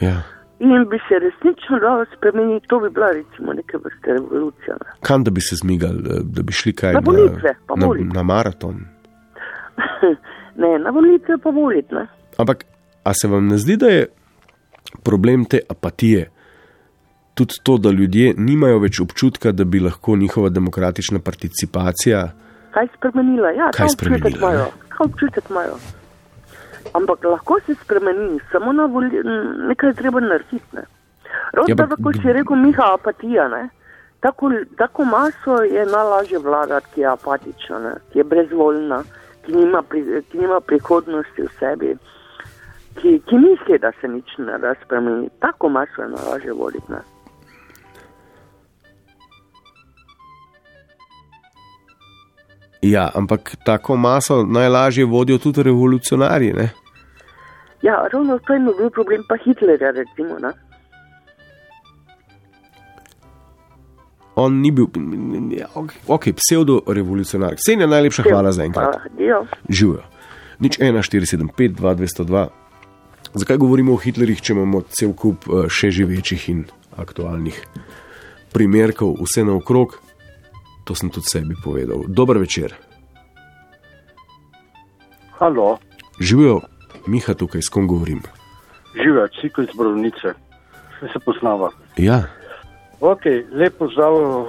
[0.00, 0.22] Ja.
[0.58, 4.74] in bi se resnično dalo spremeniti, to bi bila recimo neke vrste revolucija.
[4.74, 4.90] Ne.
[5.00, 8.12] Kam da bi se zmigali, da bi šli kaj Na volitve, na, volitve.
[8.14, 8.74] na maraton?
[10.62, 11.94] ne, na volitve pa voliti.
[11.94, 12.06] Ne.
[12.38, 12.64] Ampak,
[13.04, 14.06] a se vam ne zdi, da je
[15.02, 16.30] problem te apatije
[17.34, 22.28] tudi to, da ljudje nimajo več občutka, da bi lahko njihova demokratična participacija
[22.74, 23.50] Kaj spremenila?
[23.54, 24.66] Ja, Kaj spremenila, imajo.
[24.88, 25.76] Kaj občutek imajo?
[26.92, 30.76] Ampak lahko se spremeni, samo na voli, m, nekaj je treba narediti.
[30.76, 30.82] Ne?
[31.52, 33.48] Ravno Ja, tako, kot si rekel, Miha, apatija.
[33.48, 33.68] Ne?
[34.20, 37.94] Tako, tako maso je najlažje vladati, ki je apatična, ne?
[38.12, 39.02] ki je brezvoljna,
[39.46, 41.96] ki nima, pri, ki nima prihodnosti v sebi,
[43.00, 45.34] ki, ki misli, da se nič ne da spremeniti.
[45.40, 46.92] Tako maso je najlažje voditi.
[46.92, 47.02] Ne?
[52.84, 56.52] Ja, ampak tako maso najlažje vodijo tudi revolucionarji.
[56.52, 56.68] Ne?
[57.82, 60.38] Ja, ravno to je bil problem pa Hitlerja, recimo.
[60.38, 60.52] Ne?
[64.34, 64.86] On ni bil,
[66.06, 67.54] ok, pseudo-revolucionar.
[67.54, 68.96] Vse je najlepša hvala za enkrat.
[69.68, 70.02] Živijo.
[70.58, 72.46] Nič 1, 475, 2, 202.
[73.34, 76.64] Zakaj govorimo o Hitlerjih, če imamo cel kup eh, še živečih in
[76.98, 77.56] aktualnih
[78.52, 79.96] primerkov, vse naokrog?
[80.84, 82.04] To sem tudi sebi povedal.
[82.08, 82.74] Dober večer.
[85.38, 85.78] Halo,
[86.20, 86.60] Živijo,
[87.06, 88.22] Miha tukaj, s kom govorim.
[88.94, 90.34] živijo, cikl iz Borovnice,
[91.00, 91.70] še se poznava.
[91.96, 92.22] Ja,
[93.04, 94.46] Ok, lep pozdrav uh,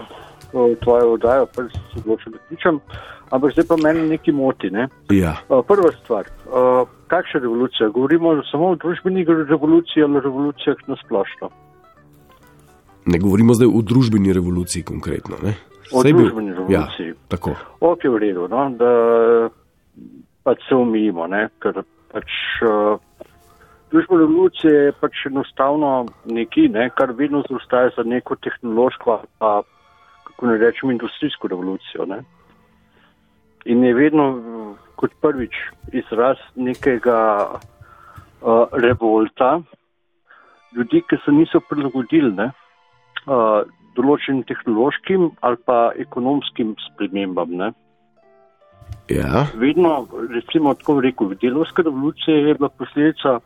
[0.83, 2.79] tvojo oddajo, prvi se odločil, da kličem,
[3.29, 4.69] ampak zdaj pa meni nekaj moti.
[4.71, 4.87] Ne?
[5.11, 5.33] Ja.
[5.49, 6.29] Prva stvar,
[7.11, 7.89] kakšna revolucija?
[7.89, 11.49] Govorimo samo o družbeni revoluciji ali revolucijah na splošno.
[13.05, 15.35] Ne govorimo zdaj o družbeni revoluciji konkretno.
[15.43, 15.57] Ne?
[15.91, 17.07] O Saj bil- družbeni revoluciji.
[17.07, 17.55] Ja, tako.
[17.79, 18.89] Ok, v redu, no, da
[20.43, 22.31] pač se umijemo, ne, ker pač
[22.65, 22.97] uh,
[23.93, 29.61] družbena revolucija je pač enostavno nekaj, ne, kar vedno zaostaja za neko tehnološko, pa
[30.29, 32.05] kako ne rečem, industrijsko revolucijo.
[32.09, 32.23] Ne.
[33.65, 34.25] In je vedno
[34.95, 35.55] kot prvič
[35.93, 37.19] izraz nekega
[37.55, 39.59] uh, revolta
[40.75, 42.51] ljudi, ki se niso prilagodili ne,
[43.25, 43.61] uh,
[43.95, 47.55] določenim tehnološkim ali pa ekonomskim spremembam.
[47.61, 47.71] Ne.
[49.09, 49.45] Ja.
[49.55, 53.39] Vedno, recimo, tako rekel, delovska revolucija je bila posledica,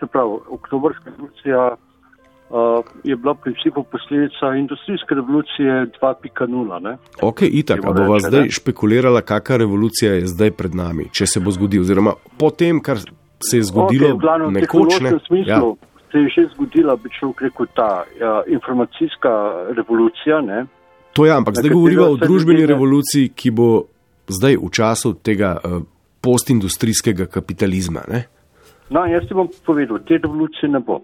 [0.00, 6.82] se pravi, oktobrska revolucija uh, je bila principu posledica industrijske revolucije 2.0.
[6.82, 6.96] ne.
[7.22, 8.50] Ok, itak, a bova reče, zdaj ne?
[8.50, 13.00] špekulirala, kakšna revolucija je zdaj pred nami, če se bo zgodil, oziroma po tem, kar
[13.42, 15.00] se je zgodilo Okej, v glavnem, nekoč.
[15.00, 15.91] Ne, smislu ja.
[16.12, 19.30] Se je že zgodila, bi človek rekel, ta ja, informacijska
[19.72, 20.40] revolucija.
[20.40, 20.66] Ne.
[21.12, 23.84] to je, ampak na zdaj govorimo o družbeni ne- revoluciji, ki bo
[24.28, 25.82] zdaj v času tega uh,
[26.20, 28.00] postindustrijskega kapitalizma.
[28.08, 28.24] Ne?
[28.90, 31.00] No, jaz ti bom povedal, te revolucije ne bo.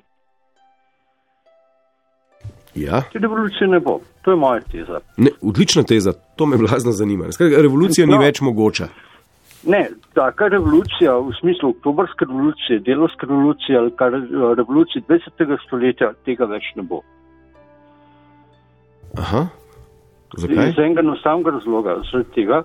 [2.75, 4.01] Ja, Te revolucije ne bo.
[4.23, 5.01] To je moja teza.
[5.16, 7.33] ne, odlična teza, to me blazno zanima.
[7.33, 8.21] Skratka, revolucija ni No.
[8.21, 8.88] več mogoča.
[9.68, 14.20] Ne, taka revolucija v smislu oktobrske revolucije, delovske revolucije ali kar eh,
[14.57, 15.57] revolucije 20.
[15.66, 17.02] stoletja, tega več ne bo.
[19.18, 19.42] Aha,
[20.37, 20.70] zakaj?
[20.70, 22.62] Iz enega enostavnega razloga, zaradi tega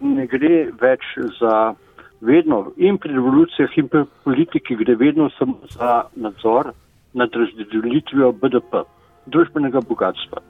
[0.00, 1.08] ne gre več
[1.40, 1.72] za
[2.20, 6.72] vedno in pri revolucijah in pri politiki gre vedno samo za nadzor
[7.14, 8.84] nad razdelitvijo BDP,
[9.26, 10.44] družbenega bogatstva.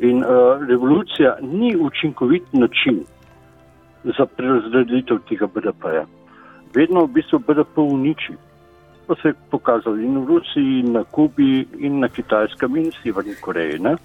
[0.00, 3.04] In uh, revolucija ni učinkovit način
[4.04, 6.06] za prerazdelitev tega BDP-ja.
[6.74, 8.34] Vedno v bistvu BDP uniči.
[9.06, 12.96] To se je pokazalo in v Rusiji, in na Kubi, in na Kitajskem, in v
[13.02, 13.78] Severni Koreji.
[13.78, 13.96] Ne?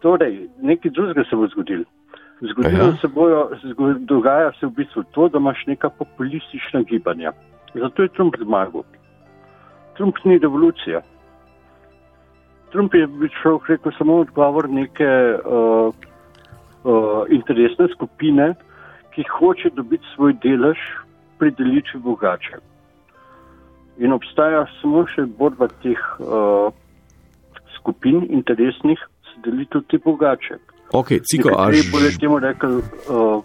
[0.00, 1.84] Torej, nekaj drugega se bo zgodilo.
[2.40, 2.96] Zgodilo Aja.
[3.00, 7.32] se bojo, zgo, dogaja se v bistvu to, da imaš neka populistična gibanja.
[7.74, 8.84] Zato je Trump zmagal.
[9.96, 11.00] Trump ni revolucija.
[12.72, 15.08] Trump je, bi človek rekel, samo odgovor neke
[15.40, 15.94] uh,
[16.86, 18.54] uh, interesne skupine,
[19.14, 20.78] ki hoče dobiti svoj delež
[21.38, 22.62] pri delitvi bogače.
[23.98, 26.68] In obstaja samo še borba teh uh,
[27.78, 30.58] skupin interesnih za delitev te bogače.
[30.94, 33.42] Ok, ciko, a Nekateri bodo ž- temu rekli uh,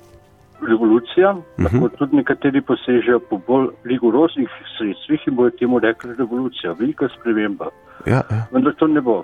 [0.61, 1.63] revolucija, uh -huh.
[1.63, 7.69] lahko tudi nekateri posežejo po bolj rigoroznih sredstvih in bodo temu rekli revolucija, velika sprememba.
[8.05, 8.47] ja, ja.
[8.51, 9.23] Vendar to ne bo.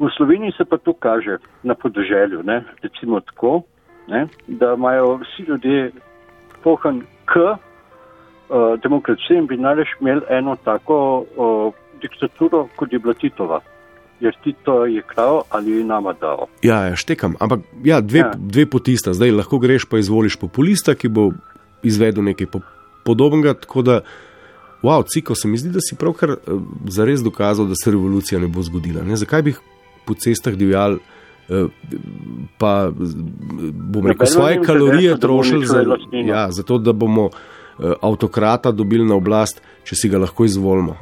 [0.00, 2.64] V Sloveniji se pa to kaže na podeželju, ne?
[2.82, 3.62] recimo tako,
[4.08, 4.26] ne?
[4.46, 5.92] da imajo vsi ljudje
[6.62, 13.14] pohan k uh, demokraciji in bi najraš imeli eno tako uh, diktaturo, kot je bila
[13.14, 13.60] Titova.
[14.20, 16.46] Jer Tito je krav ali je nama dal.
[16.62, 17.34] Ja, ja, štekam.
[17.40, 18.26] Ampak ja, dve, ja.
[18.26, 18.32] Ja.
[18.36, 19.12] dve poti sta.
[19.12, 21.30] Zdaj lahko greš pa izvoliš populista, ki bo
[21.82, 22.60] izvedel nekaj po,
[23.04, 23.54] podobnega.
[23.54, 24.00] Tako da,
[24.82, 26.36] wow, ciko se mi zdi, da si pravkar eh,
[26.88, 29.02] zares dokazal, da se revolucija ne bo zgodila.
[29.02, 29.16] Ne?
[29.16, 29.54] Zakaj bi
[30.10, 31.70] po cestah divjal, eh,
[32.58, 35.84] pa bom rekel, Nobeno svoje kalorije trošili za,
[36.24, 40.98] ja, za to, da bomo eh, avtokrata dobili na oblast, če si ga lahko izvolimo.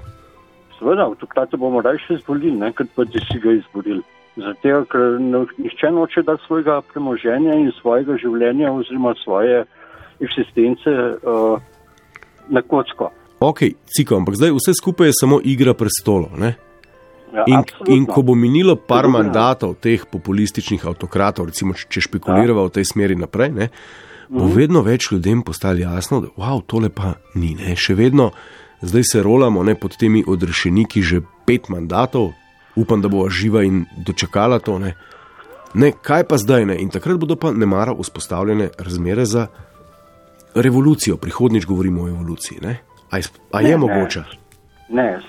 [0.79, 4.05] Seveda, avtokrata bomo raje še izvolili, ne, kot pa da si ga izvolili.
[4.39, 9.65] Zato, ker no, nihče noče dati svojega premoženja in svojega življenja oziroma svoje
[10.23, 11.59] eksistence uh,
[12.49, 13.11] na kocko.
[13.43, 16.39] Ok, ciko, ampak zdaj vse skupaj je samo igra prestolov.
[16.39, 16.55] ne?
[17.29, 17.95] Ja, In, absolutno.
[17.95, 19.23] in ko bo minilo par Dobro, ja.
[19.23, 23.69] mandatov teh populističnih avtokratov, recimo, če, špekuliramo v tej smeri naprej, ne,
[24.29, 24.55] bo Mhm.
[24.55, 27.55] vedno več ljudem postalo jasno, da wow, tole pa ni.
[27.55, 27.77] Ne.
[27.77, 28.31] Še vedno
[28.81, 32.33] zdaj se rolamo ne, pod temi odrešeniki že pet mandatov,
[32.75, 34.79] upam, da bo živa in dočakala to.
[34.79, 34.95] Ne.
[35.75, 36.77] Ne, kaj pa zdaj ne?
[36.77, 39.47] In takrat bodo pa nemara vzpostavljene razmere za
[40.55, 41.17] revolucijo.
[41.17, 42.59] Prihodnjič govorimo o evoluciji.
[42.63, 42.81] Ne.
[43.11, 43.77] A, je, a je ne.
[43.77, 44.21] mogoče?
[44.21, 44.27] Ne,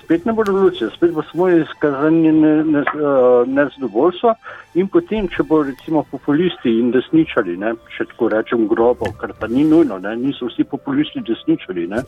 [0.04, 4.34] spet ne bo revolucija, spet bo samo izkazanje ne- ne- eh, nezadovoljstva
[4.74, 9.46] in potem, če bo recimo populisti in desničari, ne, če tako rečem grobo, kar pa
[9.46, 12.00] ni nujno, ne, niso vsi populisti desničari, ne,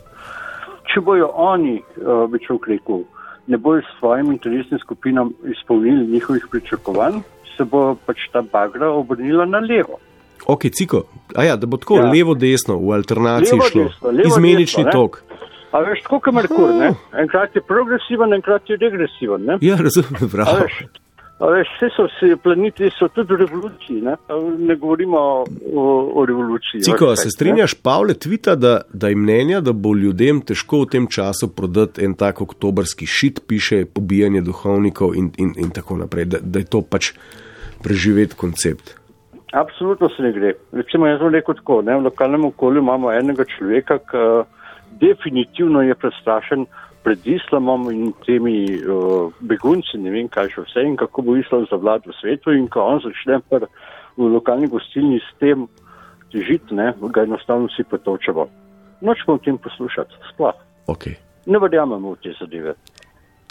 [0.93, 3.03] če bojo oni, uh, bi človek rekel,
[3.47, 7.21] ne bojo s svojim interesnim skupinam izpolnili njihovih pričakovanj,
[7.57, 9.99] se bo pač ta bagra obrnila na levo.
[10.47, 11.03] Ok, ciko,
[11.35, 12.09] a ja, da bo tako ja.
[12.11, 13.83] Levo-desno v alternaciji Levo, šlo.
[13.83, 15.32] desno, levo, Izmenični desno, ne.
[15.73, 16.91] A veš, tako kot Merkur, ne?
[17.17, 19.47] enkrat je progresiven, enkrat je regresiven.
[19.47, 19.57] Ne?
[19.61, 20.59] Ja, razumem, A prav.
[20.61, 20.83] veš,
[21.43, 24.01] A Veš, vse so si planeti, so tudi v revoluciji.
[24.05, 25.17] Ne, A ne govorimo
[25.73, 26.85] o, o revoluciji.
[26.85, 30.91] Ciko, Veš, se strinjaš, Pavle, tvita, da, da je mnenja, da bo ljudem težko v
[30.93, 36.29] tem času prodati en tak oktobrski šit, piše pobijanje duhovnikov in, in, in tako naprej,
[36.31, 37.11] da, da je to pač
[37.83, 38.95] preživeti koncept.
[39.53, 40.53] Absolutno se ne gre.
[40.71, 44.23] Recimo, jaz bom rekel tako, ne, v lokalnem okolju imamo enega človeka, ki
[45.03, 46.65] definitivno je prestrašen
[47.03, 51.67] pred islamom in temi uh, begunci, ne vem kaj še vse in kako bo islam
[51.71, 53.67] zavladal v svetu in ko on začne pr,
[54.17, 55.67] v lokalni gostilni s tem
[56.31, 58.47] težiti, ne, ga enostavno vsi potočamo.
[59.03, 60.55] Nočemo o tem poslušati, sploh.
[60.87, 61.19] Okay.
[61.45, 62.77] Ne verjamemo v te zadeve.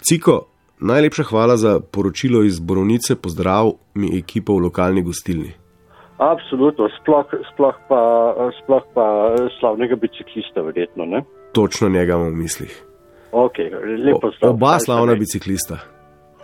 [0.03, 0.47] Ciko,
[0.81, 5.53] najlepša hvala za poročilo iz Borovnice, pozdrav mi ekipo v lokalni gostilni.
[6.17, 8.01] Absolutno, sploh, sploh, pa,
[8.61, 9.05] sploh pa
[9.59, 11.05] slavnega biciklista, verjetno.
[11.05, 11.23] Ne?
[11.53, 12.83] Točno njega imam v mislih.
[13.31, 13.57] Ok,
[14.05, 14.53] lepo zdrav.
[14.53, 15.79] Oba slavna biciklista.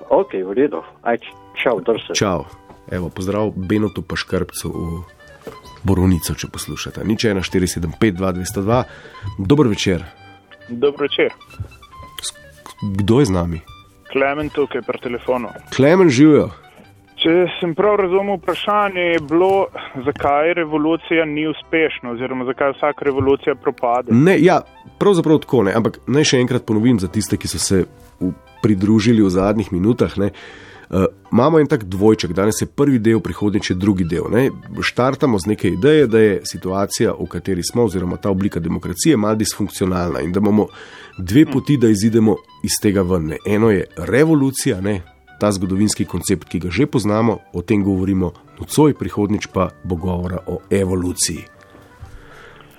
[0.10, 0.82] Ok, v redu.
[1.02, 1.18] Aj,
[1.64, 2.14] čau, drse.
[2.18, 2.46] Čau.
[2.92, 5.02] Evo, pozdrav Benotu Paškrbcu v
[5.84, 7.06] Borovnico, če poslušate.
[7.06, 8.84] Nič 1, 4, 7, 5, 2, 202.
[9.38, 10.06] Dober večer.
[10.70, 11.34] Dobro večer.
[12.82, 13.62] Kdo je z nami?
[14.10, 15.54] Klemen tukaj pri telefonu.
[15.76, 16.50] Klemen živijo.
[17.20, 19.68] Če sem prav razumel vprašanje, je bilo,
[20.06, 24.16] zakaj revolucija ni uspešna oziroma zakaj vsaka revolucija propade.
[24.16, 24.62] Ne, ja,
[25.00, 27.82] pravzaprav tako ne, ampak naj še enkrat ponovim za tiste, ki so se
[28.22, 28.32] v,
[28.64, 30.16] pridružili v zadnjih minutah.
[30.22, 30.32] Ne.
[30.90, 34.32] Uh, imamo en tak dvojček, danes je prvi del, prihodnjič je drugi del.
[34.32, 34.48] Ne.
[34.80, 39.36] Štartamo z neke ideje, da je situacija, v kateri smo, oziroma ta oblika demokracije, malo
[39.44, 40.72] disfunkcionalna in da imamo
[41.20, 43.34] dve poti, da izidemo iz tega ven.
[43.36, 43.44] Ne.
[43.46, 45.02] Eno je revolucija, ne,
[45.40, 50.44] ta zgodovinski koncept, ki ga že poznamo, o tem govorimo nocoj, prihodnjič pa bo govora
[50.48, 51.46] o evoluciji.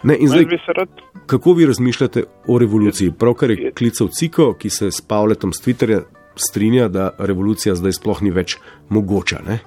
[0.02, 0.86] Ne, in Jaz zdaj,
[1.26, 3.12] kako vi razmišljate o revoluciji?
[3.18, 6.00] Pravkar je klical Ciko, ki se s Pavletom z Twitterja
[6.36, 8.56] strinja, da revolucija zdaj sploh ni več
[8.88, 9.42] mogoča.
[9.46, 9.58] Ne?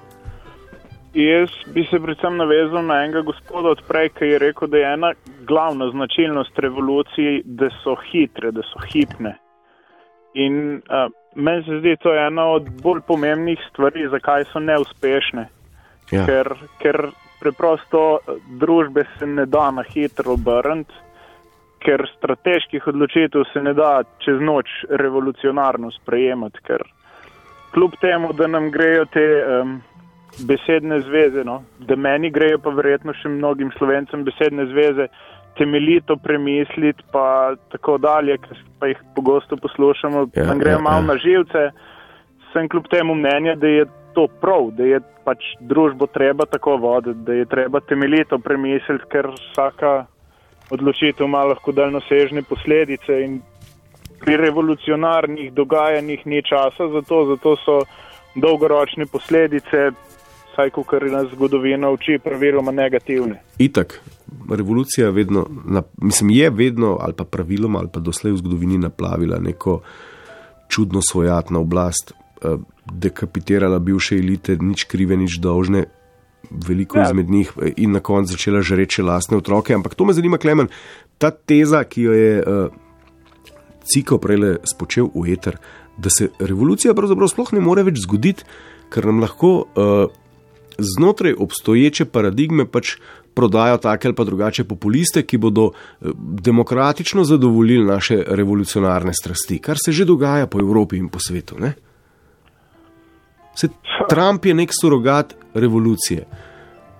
[1.14, 5.12] jaz bi se predvsem navezal na enega gospoda odprej, ki je rekel, da je ena
[5.46, 9.36] glavna značilnost revolucij, da so hitre, da so hipne.
[10.34, 15.48] In uh, meni se zdi, to je ena od bolj pomembnih stvari, zakaj so neuspešne.
[16.12, 16.26] Ja.
[16.26, 16.50] ker,
[16.82, 16.98] ker
[17.40, 20.92] preprosto eh, družbe se ne da na hitro obrniti,
[21.84, 26.84] ker strateških odločitev se ne da čez noč revolucionarno sprejemati, ker
[27.74, 29.74] kljub temu, da nam grejo te um,
[30.48, 35.10] besedne zveze, no, da meni grejo pa verjetno še mnogim slovencem besedne zveze,
[35.58, 41.02] temeljito premisliti pa tako dalje, ker pa jih pogosto poslušamo, Ja, nam grejo ja, malo
[41.02, 41.06] ja.
[41.06, 41.70] na živce,
[42.52, 47.20] sem kljub temu mnenja, da je to prav, da je pač družbo treba tako voditi,
[47.26, 50.04] da je treba temeljito premisliti, ker vsaka
[50.70, 53.40] odločitev ima lahko daljnosežne posledice in
[54.20, 57.80] pri revolucionarnih dogajanjih ni časa za to, zato so
[58.34, 59.90] dolgoročne posledice,
[60.52, 63.42] vsaj kot nas zgodovina uči, praviloma negativne.
[63.58, 64.00] Itak,
[64.50, 69.38] revolucija vedno, na, mislim, je vedno ali pa praviloma ali pa doslej v zgodovini naplavila
[69.38, 69.80] neko
[70.68, 72.56] čudno svojatno oblast, eh,
[72.92, 75.84] dekapitirala bivše elite, nič krive, nič dolžne.
[76.50, 77.08] Veliko ja.
[77.08, 79.74] Izmed njih eh, in na koncu začela žreči lastne otroke.
[79.74, 80.68] Ampak to me zanima, Klemen,
[81.18, 82.68] ta teza, ki jo je uh,
[83.84, 85.56] Ciko prej spočel v eter,
[85.96, 88.44] da se revolucija pravzaprav sploh ne more več zgoditi,
[88.90, 90.10] ker nam lahko uh,
[90.78, 92.96] znotraj obstoječe paradigme pač
[93.34, 96.08] prodajo take ali pa drugače populiste, ki bodo eh,
[96.40, 101.58] demokratično zadovoljili naše revolucionarne strasti, kar se že dogaja po Evropi in po svetu.
[101.58, 101.72] Ne?
[103.54, 103.68] Se,
[104.08, 106.24] Trump je nek surogat revolucije,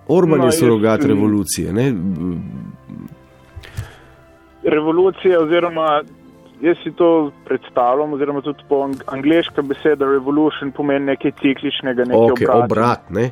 [0.09, 1.73] Orban No, je jaz- surogat revolucije.
[1.73, 1.92] Ne?
[4.64, 6.03] Revolucija oziroma
[6.61, 7.09] jaz si to
[7.44, 12.64] predstavljam, oziroma tudi po ang angliška beseda revolution pomeni nekaj cikličnega, nekaj Okay, obratnega.
[12.64, 13.31] obrat, ne?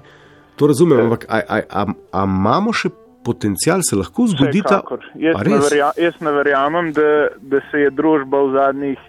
[0.56, 2.90] To razumem, ampak a, a, a, a imamo še
[3.24, 4.82] potencial, se lahko zgodi ta.
[5.18, 9.04] Jaz, ne verja, jaz ne verjamem, da, da se je družba v zadnjih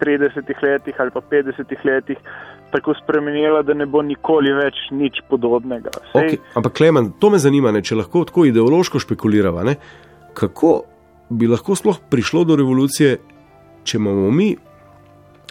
[0.00, 2.18] 30 letih ali pa 50 letih
[2.72, 5.92] tako spremenila, da ne bo nikoli več nič podobnega.
[6.12, 9.76] Sej, Okay, ampak, Klemen, to me zanima, ne, če lahko tako ideološko špekuliramo,
[10.36, 10.72] kako
[11.30, 13.16] bi lahko sploh prišlo do revolucije,
[13.86, 14.50] če imamo mi,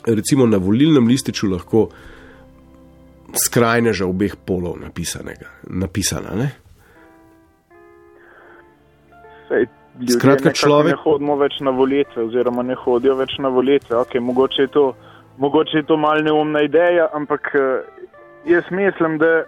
[0.05, 1.87] recimo na volilnem lističu, lahko
[3.35, 6.35] skrajneža obeh polov napisana.
[6.35, 6.49] Ne?
[9.47, 9.67] sej,
[10.09, 13.95] Skratka, človek- Ne hodimo več na volitve, oziroma ne hodijo več na volitve.
[13.97, 14.93] Okay, mogoče, je to,
[15.37, 17.83] mogoče je to mal neumna ideja, ampak eh,
[18.45, 19.43] jaz mislim, da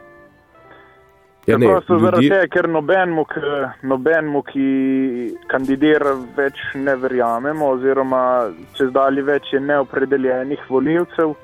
[1.47, 3.39] Ja, ne, Preprosto zaradi ljudje, tega, ker nobenmu, k-
[3.83, 4.65] nobenmu, ki
[5.47, 11.35] kandidira, več ne verjamemo, oziroma čez dalje več je neopredeljenih voljivcev.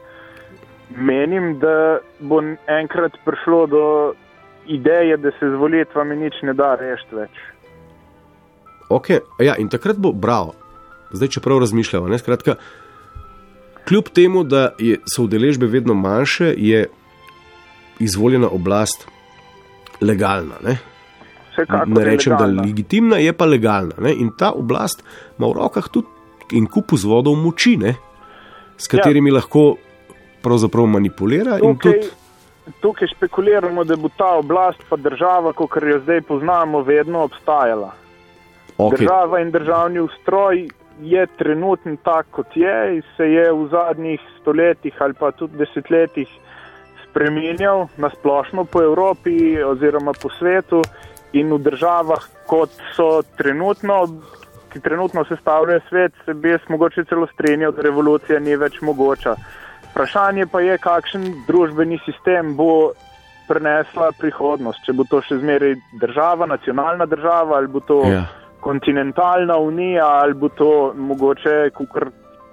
[0.97, 3.85] Menim, da bo enkrat prišlo do
[4.67, 7.41] ideje, da se z volitvami nič ne da rešiti več.
[8.89, 9.19] Okay.
[9.41, 10.53] Ja, in takrat bo bravo.
[11.13, 12.55] Zdaj, če prav razmišljamo, ne, skratka,
[13.87, 16.87] kljub temu, da je, so udeležbe vedno manjše, je
[18.01, 19.07] izvoljena oblast
[20.01, 20.57] legalna.
[20.65, 20.77] Ne,
[21.85, 22.65] ne rečem, da je legalna.
[22.65, 23.95] legitimna, je pa legalna.
[24.01, 25.03] Ne, in ta oblast
[25.37, 27.95] ima v rokah tudi in kup vzvodov moči, ne,
[28.77, 29.39] s katerimi ja.
[29.39, 29.75] lahko
[30.43, 31.57] pravzaprav manipulira.
[31.57, 36.81] in Tukaj, tudi- tukaj špekuliramo, da bo ta oblast pa država, kot jo zdaj poznamo,
[36.81, 37.91] vedno obstajala.
[38.77, 38.97] Okej.
[38.97, 40.67] Država in državni ustroj
[41.01, 46.27] je trenutno tak, kot je, se je v zadnjih stoletjih ali pa tudi desetletjih
[47.09, 50.81] spremenjal na splošno po Evropi oziroma po svetu
[51.33, 54.07] in v državah, kot so trenutno,
[54.73, 59.35] ki trenutno sestavljajo svet, se bi jaz mogoče celo strenjal, da revolucija ni več mogoča.
[59.93, 62.93] Vprašanje pa je, kakšen družbeni sistem bo
[63.47, 68.23] prenesla prihodnost, če bo to še zmeraj država, nacionalna država ali bo to Ja.
[68.63, 72.09] kontinentalna unija ali bo to mogoče, kukor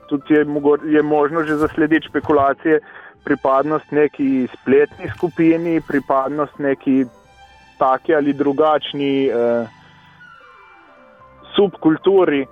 [0.08, 2.80] tudi je, mogo, je možno že zaslediti špekulacije,
[3.24, 7.04] pripadnost neki spletni skupini, pripadnost neki
[7.78, 9.66] taki ali drugačni eh,
[11.56, 12.46] subkulturi.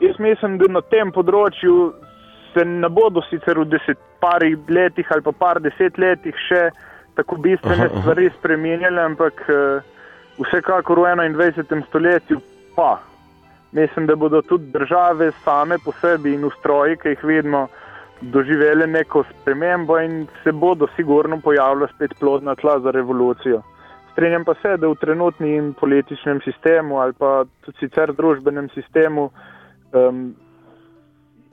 [0.00, 1.92] Jaz mislim, da na tem področju
[2.54, 6.70] se ne bodo sicer v deset parih letih ali pa par desetletjih še
[7.14, 8.00] tako bistvene Aha, aha.
[8.00, 9.82] stvari spremenjale, ampak eh,
[10.38, 11.86] vsekakor v 21.
[11.88, 12.40] stoletju
[12.76, 12.98] pa.
[13.72, 17.68] Mislim, da bodo tudi države same po sebi in ustroji, ki jih vidimo,
[18.20, 23.62] doživele neko spremembo in se bodo sigurno pojavila spet plodna tla za revolucijo.
[24.12, 29.30] Strenjam pa se, da v trenutnem političnem sistemu ali pa tudi sicer družbenem sistemu,
[29.92, 30.34] um,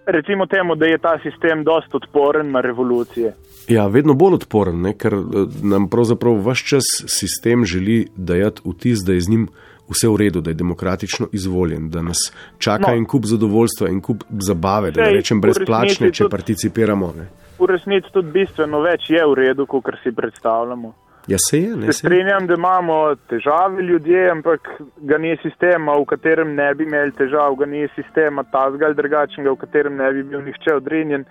[0.07, 3.33] recimo temu, da je ta sistem dost odporen na revolucije.
[3.67, 5.19] Ja, vedno bolj odporen, ne, ker eh,
[5.63, 9.47] nam pravzaprav vse čas sistem želi dajati vtis, da je z njim
[9.89, 12.17] vse v redu, da je demokratično izvoljen, da nas
[12.57, 12.97] čaka No.
[12.97, 17.13] en kup zadovoljstva in kup zabave, da Sej, rečem v brezplačne, če tudi- participiramo.
[17.17, 17.27] Ne.
[17.59, 20.93] V resnici tudi bistveno več je v redu, kot si predstavljamo.
[21.27, 26.05] Ja, se je, ne Se strinjam, da imamo težave ljudje, ampak ga ni sistema, v
[26.05, 30.23] katerem ne bi imeli težav, ga ni sistema tazga ali drugačnega, v katerem ne bi
[30.23, 31.25] bil nihče odrinjen.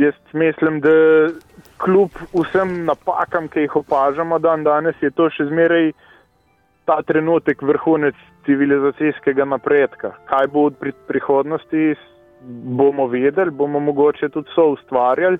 [0.00, 0.94] Jaz mislim, da
[1.84, 5.92] kljub vsem napakam, ki jih opažamo dan danes, je to še zmeraj
[6.88, 10.14] ta trenutek vrhunec civilizacijskega napredka.
[10.32, 11.92] Kaj bo v pri- prihodnosti,
[12.80, 15.38] bomo vedeli, bomo mogoče tudi so ustvarjali.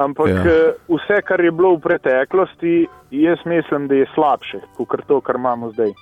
[0.00, 0.44] Ampak Ja.
[0.44, 0.72] ja.
[0.88, 5.72] vse, kar je bilo v preteklosti, jaz mislim, da je slabše, kot to, kar imamo
[5.72, 5.92] zdaj.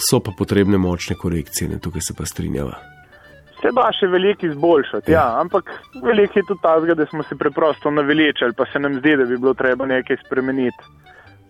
[0.00, 2.78] So pa potrebne močne korekcije, ne, tukaj se pa strinjava.
[3.60, 5.20] Se da še veliko izboljšati, ja.
[5.20, 5.68] ja, ampak
[6.02, 9.36] veliko je tudi tazga, da smo se preprosto naveličali, pa se nam zdi, da bi
[9.36, 10.90] bilo treba nekaj spremeniti.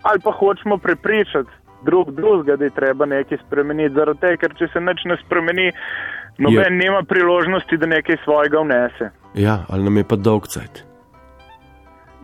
[0.02, 4.68] Ali pa hočemo prepričati drug drugega, da je treba nekaj spremeniti, zaradi tega, ker če
[4.74, 5.70] se nič ne spremeni,
[6.42, 9.12] noben nima priložnosti, da nekaj svojega vnese.
[9.34, 10.84] Ja, ali nam je pa dolg cajt.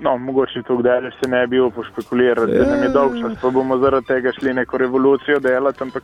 [0.01, 3.51] No, mogoče to kdaj se ne bi upal špekulirati, da nam je dolg čas, pa
[3.51, 6.03] bomo zaradi tega šli neko revolucijo delati, ampak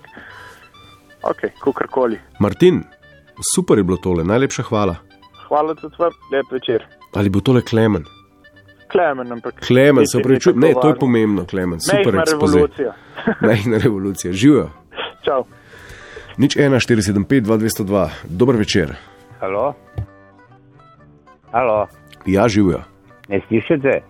[1.23, 2.19] ok, kakorkoli.
[2.41, 2.83] Martin,
[3.55, 4.97] super je bilo tole, najlepša hvala.
[5.49, 6.87] Hvala tudi vam, lep večer.
[7.15, 8.05] Ali bo tole Klemen?
[8.93, 9.55] Klemen, ampak.
[9.67, 12.57] Klemen, se upravičujem, ne, to je pomembno, Klemen, super Mehna ekspoze.
[12.57, 12.95] revolucija.
[13.49, 14.71] Mehna revolucija, živijo.
[15.25, 15.45] Čau.
[16.37, 18.95] Nič 1, 475, 2202, dober večer.
[19.41, 19.75] Halo?
[21.55, 21.87] Halo?
[22.27, 22.81] Ja, živijo.
[23.29, 24.01] Ne slišite?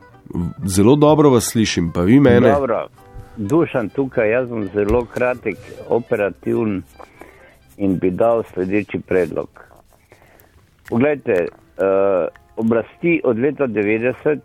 [0.65, 2.53] Zelo dobro vas slišim, pa vi mene.
[2.53, 2.87] Dobro.
[3.37, 5.57] Dušan tukaj, jaz sem zelo kratek,
[5.89, 6.83] operativen
[7.77, 9.49] in bi dal sledeči predlog.
[10.89, 14.39] Poglejte, uh, oblasti od leta 90,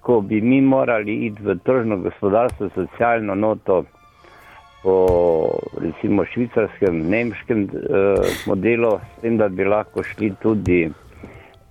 [0.00, 3.84] ko bi mi morali iti v tržno gospodarstvo, socialno noto
[4.82, 4.96] po
[5.80, 10.90] recimo švicarskem, nemškem uh, modelu, s tem, da bi lahko šli tudi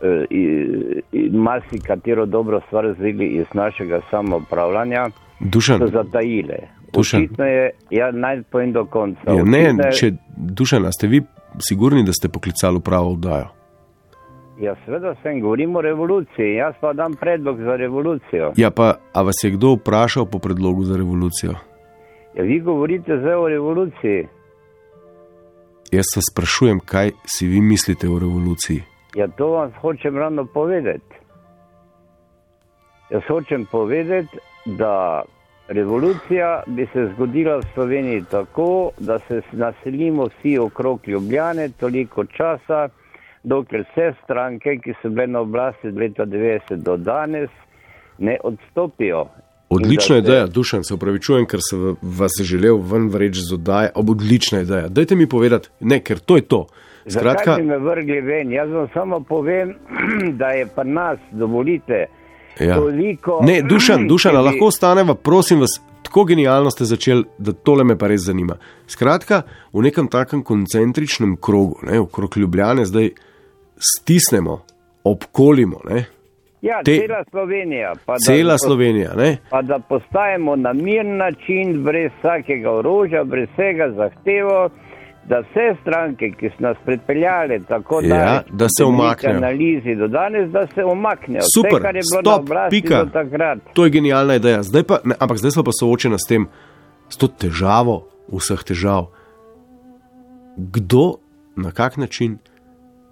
[0.02, 5.80] uh, marsikatero dobro stvar vzeli iz našega samoupravljanja, Dušan.
[5.80, 6.56] so zatajile.
[6.94, 7.24] Dušan.
[7.24, 9.22] Očitno je, ja, naj povem do konca.
[9.28, 11.22] Ja, ne, je- če dušana, ste vi
[11.60, 13.48] sigurni, da ste poklicali pravo oddajo?
[14.62, 18.52] Ja, seveda sem, govorimo o revoluciji, jaz pa dam predlog za revolucijo.
[18.58, 21.52] Ja, pa a vas je kdo vprašal po predlogu za revolucijo?
[22.36, 24.28] Ja, vi govorite zdaj o revoluciji.
[25.92, 28.84] Jaz vas sprašujem, kaj si vi mislite o revoluciji.
[29.16, 31.16] Ja, to vam hočem ravno povedati.
[33.10, 35.22] Jaz hočem povedati, da
[35.68, 42.90] revolucija bi se zgodila v Sloveniji tako, da se naselimo vsi okrog Ljubljane toliko časa,
[43.44, 47.50] dokler vse stranke, ki so bile na oblasti od leta 90 do danes,
[48.18, 49.26] ne odstopijo.
[49.70, 53.92] Odlična se- ideja, dušan se upravičujem, ker sem vas želel ven vreči z oddaje.
[53.96, 54.88] Ob odlična ideja.
[54.88, 56.68] Dajte mi povedati, ne, ker to je to.
[57.08, 58.52] Skratka, bi me vrgli ven?
[58.52, 59.76] Jaz vam samo povem,
[60.34, 62.06] da je pa nas, dovolite,
[62.60, 62.76] ja.
[62.76, 63.40] toliko.
[63.44, 65.70] Ne, dušan, dušan, ki a bi- lahko ostaneva, prosim vas,
[66.04, 68.56] tako genialno ste začeli, da tole me pa res zanima.
[68.88, 69.42] Skratka,
[69.74, 73.10] v nekem takem koncentričnem krogu, ne, okrog Ljubljane, zdaj
[73.80, 74.60] stisnemo,
[75.04, 76.06] obkolimo, ne,
[76.62, 77.94] Ja, te- cela Slovenija.
[78.06, 79.14] Pa da- cela Slovenija.
[79.16, 79.38] Ne.
[79.50, 84.70] Pa da postajamo na miren način, brez vsakega orožja, brez vsega zahtevo,
[85.30, 89.38] da vse stranke, ki so nas pripeljale tako Ja, daleč, da se umaknejo.
[89.38, 91.42] analizi do danes, da se umaknejo.
[91.56, 93.06] Super, vse, kar je bilo stop, pika.
[93.74, 94.64] To je genialna ideja.
[94.64, 96.48] Zdaj pa, ne, ampak zdaj smo pa soočeni s tem,
[97.10, 99.12] s to težavo vseh težav.
[100.58, 101.16] Kdo,
[101.56, 102.38] na kak način,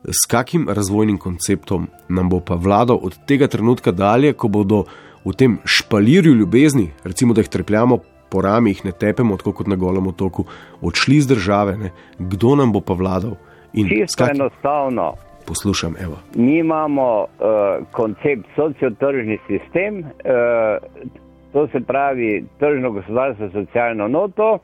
[0.04, 4.84] s kakim razvojnim konceptom nam bo pa vladal od tega trenutka dalje, ko bodo
[5.26, 8.00] v tem špalirju ljubezni, recimo da jih trepljamo
[8.30, 10.46] po rami, jih ne tepemo tako kot na golem otoku,
[10.82, 11.92] odšli iz države, ne?
[12.20, 13.36] kdo nam bo pa vladal.
[13.74, 15.14] In Čisto kakim- enostavno.
[15.48, 16.18] Poslušam, evo.
[16.36, 20.06] Mi imamo uh, koncept sociotržni sistem, uh,
[21.54, 24.60] to se pravi tržno gospodarstvo, socialno noto,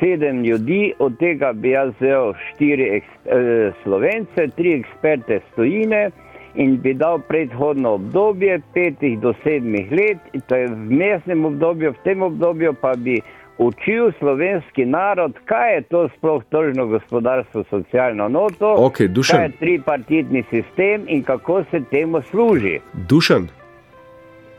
[0.00, 6.10] sedem ljudi, od tega bi jaz vzel štiri eks- eh, slovence, tri eksperte stojine
[6.54, 11.92] in bi dal predhodno obdobje petih do sedmih let, in to je v mestnem obdobju,
[11.92, 13.20] v tem obdobju pa bi
[13.58, 19.36] učil slovenski narod, kaj je to sploh tržno gospodarstvo, socialno noto, Dušan.
[19.36, 22.80] kaj je tripartitni sistem in kako se temu služi.
[22.92, 23.48] Dušan,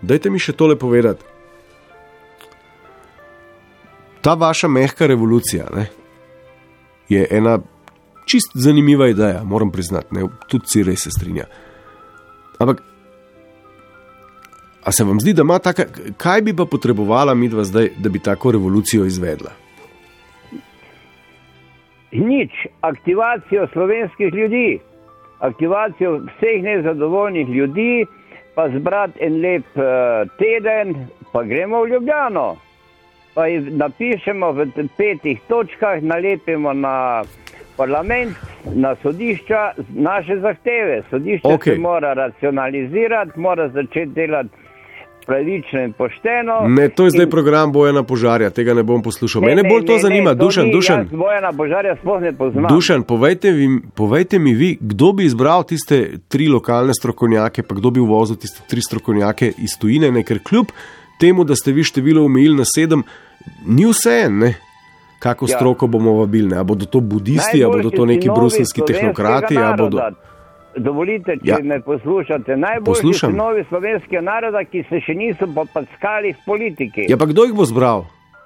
[0.01, 1.23] dajte mi še tole povedati.
[4.21, 5.85] Ta vaša mehka revolucija ne,
[7.09, 7.59] je ena
[8.25, 11.45] čist zanimiva ideja, moram priznati, ne, tudi si res se strinja.
[12.59, 12.83] Ampak,
[14.83, 15.83] a se vam zdi, da ima taka,
[16.17, 19.51] kaj bi pa potrebovala midva zdaj, da bi tako revolucijo izvedla?
[22.11, 22.51] Nič,
[22.81, 24.79] aktivacijo slovenskih ljudi,
[25.39, 28.05] aktivacijo vseh nezadovoljnih ljudi,
[28.55, 29.83] pa zbrati en lep uh,
[30.37, 32.55] teden, pa gremo v Ljubljano.
[33.33, 37.23] Pa jih napišemo v petih točkah, nalepimo na
[37.77, 38.37] parlament,
[38.75, 41.03] na sodišča naše zahteve.
[41.09, 41.73] Sodišče okay.
[41.73, 44.49] se mora racionalizirati, mora začeti delati
[45.25, 46.67] pravično in pošteno.
[46.67, 49.41] Ne, to je zdaj In- program Bojana Požarja, tega ne bom poslušal.
[49.41, 51.07] Mene bolj to zanima, to Dušan, ni, Dušan.
[51.11, 52.67] Bojana Božarja sploh ne poznam.
[52.69, 57.91] Dušan, povejte, vi, povejte mi vi, kdo bi izbral tiste tri lokalne strokovnjake, pa kdo
[57.91, 60.23] bi uvozil tiste tri strokovnjake iz tujine, ne?
[60.23, 60.71] ker kljub
[61.19, 63.03] temu, da ste vi število omejili na sedem,
[63.65, 64.53] ni vse en, ne?
[65.23, 65.55] Kako Ja.
[65.55, 66.57] stroko bomo vabili, ne?
[66.57, 69.99] a bodo to budisti, a bodo to neki bruselski tehnokrati, a bodo.
[70.77, 71.57] Dovolite, če Ja.
[71.63, 73.31] me poslušate, najboljši Poslušam.
[73.31, 77.05] sinovi slovenskega naroda, ki se še niso popackali v politiki.
[77.07, 78.05] Ja, pa kdo jih bo zbral?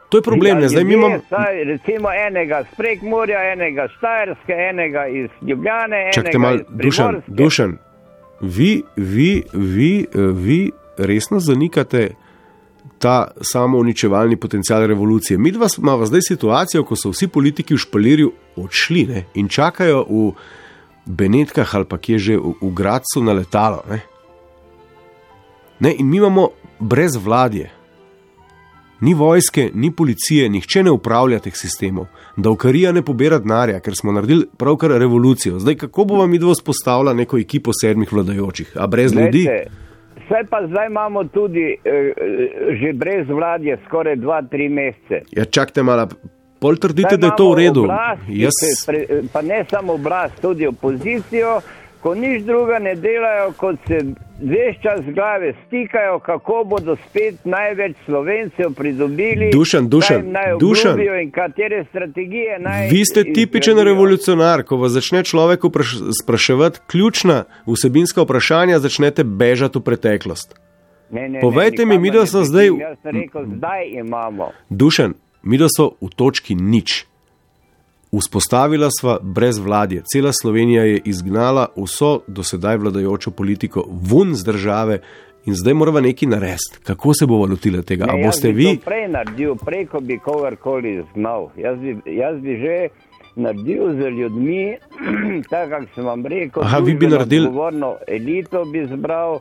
[0.10, 0.70] To je problem, Ja?
[0.70, 1.20] Zdaj ljudje, imamo.
[1.30, 7.32] Saj, recimo enega z Prekmurja, enega iz Štajerske, enega iz Ljubljane, Čakajte malo, iz Primorske.
[7.34, 7.78] Dušan,
[8.42, 10.60] vi, vi, vi, eh, vi
[10.98, 12.10] resno zanikate
[13.00, 15.38] ta samo uničevalni potencial revolucije.
[15.38, 20.06] Mi dva imamo zdaj situacijo, ko so vsi politiki v špalirju odšli ne, in čakajo
[20.10, 20.32] v
[21.06, 23.84] Benetkah ali pa kje že v, v Gracu na letalo.
[23.90, 24.02] Ne.
[25.80, 27.72] Ne, in mi imamo brez vladje.
[29.02, 32.08] Ni vojske, ni policije, nihče ne upravlja teh sistemov.
[32.36, 35.60] Davkarija ne pobira denarja, ker smo naredili pravkar revolucijo.
[35.60, 39.46] Zdaj, kako bo vam idvo spostavila neko ekipo sedmih vladajočih, a brez ljudi?
[40.30, 42.14] Saj pa zdaj imamo tudi eh, eh,
[42.82, 45.22] že brez vladje skoraj dva, tri mesece.
[45.32, 46.08] Ja, čakajte malo,
[46.60, 47.84] pol trdite, da je to v redu.
[47.84, 51.60] Oblast, Jaz, se pre, pa ne samo oblast, tudi opozicijo,
[52.02, 53.98] ko nič druga ne delajo, kot se
[54.42, 59.50] veš čas glave stikajo, kako bodo spet največ slovencev pridobili.
[59.52, 61.00] Dušan, Dušan, Dušan.
[61.22, 62.90] In katere strategije naj.
[62.90, 63.84] vi ste tipičen izgradijo.
[63.84, 70.56] revolucionar, ko vas začne človek vpraš spraševati ključna vsebinska vprašanja, začnete bežati v preteklost.
[71.12, 74.52] Ne, ne, Povejte ne, mi, mi da so zdaj- rekel, zdaj imamo.
[74.70, 77.06] Dušan, mi da so v točki nič.
[78.12, 80.04] Vzpostavila sva brez vladje.
[80.14, 85.00] Cela Slovenija je izgnala vso dosedaj vladajočo politiko ven z države
[85.46, 86.80] in zdaj moramo nekaj narediti.
[86.84, 88.06] Kako se bomo lotili tega?
[88.06, 88.78] Ne, jaz bi vi?
[88.78, 91.50] to prej naredil, preko bi kogarkoli znal.
[91.58, 92.88] Jaz bi, jaz bi že
[93.36, 94.76] naredil z ljudmi,
[95.50, 96.64] tako kot sem vam rekel.
[96.64, 99.40] Aha, vi bi naredili- Odgovorno elito bi zbral,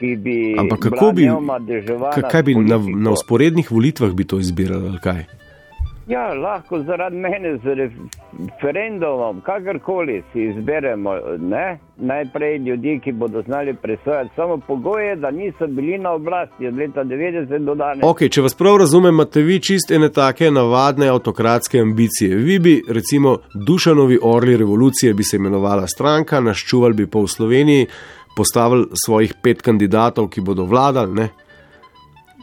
[0.00, 0.56] bi.
[0.58, 1.28] Ampak kako bi,
[2.30, 4.88] kaj bi na, na usporednih volitvah bi to izbirali?
[4.88, 5.24] ali Kaj?
[6.06, 11.10] Ja, lahko zaradi mene z referendumom, kakorkoli si izberemo.
[11.38, 11.78] Ne?
[11.96, 16.76] Najprej ljudi, ki bodo znali presojati, samo pogoj je, da niso bili na oblasti od
[16.76, 18.04] leta 90 do danes.
[18.04, 22.36] Ok, če vas prav razumem, imate vi čist ene take navadne avtokratske ambicije.
[22.36, 27.86] Vi bi, recimo, Dušanovi orli revolucije bi se imenovala stranka, naščuvali bi v Sloveniji,
[28.36, 31.28] postavili svojih pet kandidatov, ki bodo vladali ne?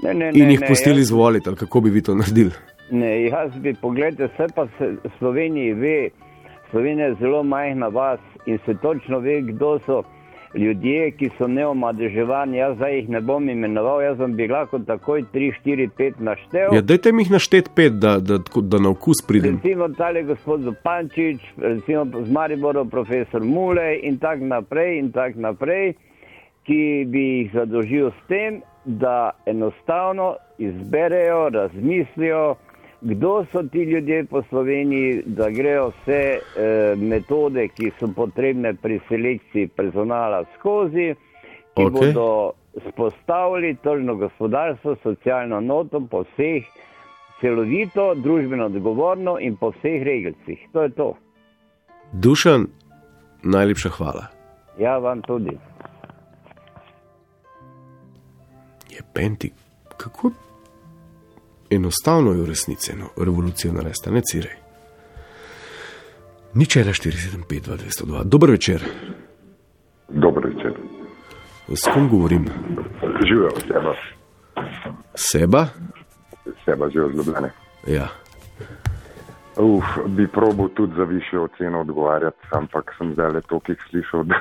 [0.03, 2.51] Ne, ne, in ne, jih ne, pustili jaz- izvoliti, kako bi vi to naredili.
[2.91, 6.09] Ne, jaz bi, pogledajte, vse pa se v Sloveniji ve,
[6.71, 10.03] Slovenija je zelo majhna vas in se točno ve, kdo so
[10.55, 12.57] ljudje, ki so neomadeževani.
[12.57, 16.75] Jaz zdaj jih ne bom imenoval, jaz vam bi lahko takoj 3, 4, 5 naštel.
[16.75, 19.59] Ja, dajte mi jih naštet pet, da, da, da, na okus pridem.
[19.63, 25.93] Recimo tale gospod Zupančič, recimo z Mariborom profesor Mulej in tako naprej in tako naprej,
[26.65, 32.55] ki bi jih zadolžil s tem, da enostavno izberejo, razmislijo,
[33.03, 38.99] kdo so ti ljudje po Sloveniji, da grejo vse eh, metode, ki so potrebne pri
[39.07, 41.15] selekciji personala skozi,
[41.75, 41.91] ki okay.
[41.91, 42.51] bodo
[42.89, 46.63] spostavili tržno gospodarstvo, socialno noto po vseh
[47.41, 50.59] celovito, družbeno odgovorno in po vseh regelcih.
[50.71, 51.13] To je to.
[52.11, 52.67] Dušan,
[53.43, 54.25] najlepša hvala.
[54.79, 55.57] Ja, vam tudi.
[58.89, 59.51] Je penti,
[59.97, 60.31] kako
[61.75, 64.55] enostavno je v resnici eno revolucijo narediti, ne cirej.
[66.53, 68.23] Nič 1,475, 202.
[68.23, 68.81] Dober večer.
[70.09, 70.73] Dober večer.
[71.67, 72.45] S kom govorim?
[73.27, 73.93] Živijo seba,
[75.15, 75.67] Seba?
[76.65, 77.51] seba živijo z Ljubljane.
[77.87, 78.07] Ja.
[79.57, 84.35] Uf, bi probal tudi za višjo oceno odgovarjati, ampak sem zdaj le toliko slišal, da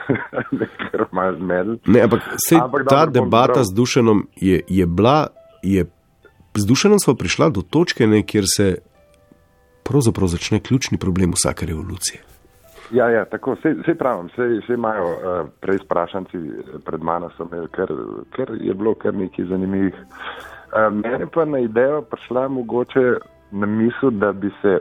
[0.51, 1.77] me kar malo zmedel.
[1.87, 3.65] Ne, ampak sej, Ampak ta dobro, debata bral.
[3.65, 5.27] z Dušanom je, je bila.
[5.63, 5.85] Je,
[6.55, 8.77] z Dušanom smo prišla do točke, ne, kjer se
[9.85, 12.21] pravzaprav začne ključni problem vsake revolucije.
[12.93, 16.39] Ja, ja, tako, vse pravim, vse imajo uh, prej sprašanci
[16.85, 17.31] pred mano,
[17.73, 17.89] ker,
[18.37, 19.95] ker je bilo kar nekaj zanimivih.
[19.97, 23.17] Uh, meni pa na idejo prišla mogoče
[23.51, 24.79] na misel, da bi se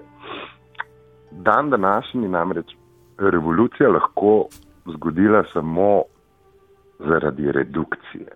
[1.32, 2.76] dan današnji namreč
[3.18, 4.48] revolucija lahko
[4.94, 6.04] zgodila samo
[7.00, 8.28] zaradi redukcije.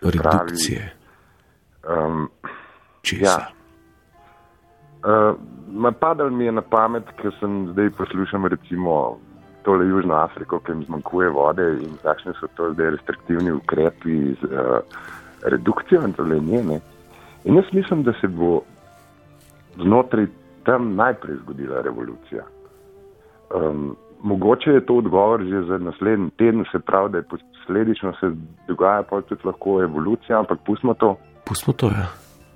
[0.00, 0.78] Se Redukcije.
[0.78, 0.99] Pravi,
[1.88, 2.28] um,
[3.02, 3.24] Česa?
[3.24, 3.36] ja.
[5.00, 9.18] Uh, padal mi je na pamet, ker sem zdaj poslušal recimo
[9.64, 14.50] tole Južno Afriko, ki jim zmanjkuje vode in kakšne so to zdaj restriktivni ukrepi z
[14.50, 14.80] uh,
[15.42, 16.80] redukcijo in tole njene.
[17.44, 18.60] In jaz mislim, da se bo
[19.80, 20.26] znotraj
[20.64, 22.44] tam najprej zgodila revolucija.
[23.54, 28.30] Um, mogoče je to odgovor že za naslednji teden, se pravi, da je posledično se
[28.68, 31.16] dogaja pa tudi lahko evolucija, ampak pustimo to.
[31.50, 32.06] Pustimo to, ja.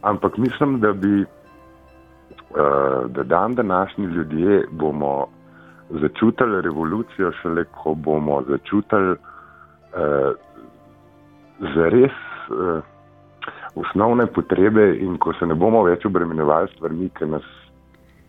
[0.02, 1.26] Ampak mislim, da bi, uh,
[3.10, 5.26] da dan današnji ljudje bomo
[5.90, 9.18] začutili revolucijo šele, ko bomo začutili uh,
[11.74, 12.14] zares
[12.50, 12.82] uh,
[13.74, 17.42] osnovne potrebe in ko se ne bomo več obremenjevali stvarmi, ki nas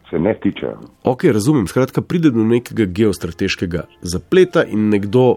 [0.09, 0.79] se ne tičejo.
[1.03, 1.67] Ok, razumem.
[1.67, 5.35] Skratka, pride do nekega geostrateškega zapleta in nekdo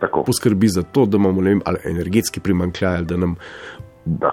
[0.00, 0.24] Tako.
[0.28, 3.36] poskrbi za to, da imamo vem, energetski primankljaj, da, nam,
[4.04, 4.30] da,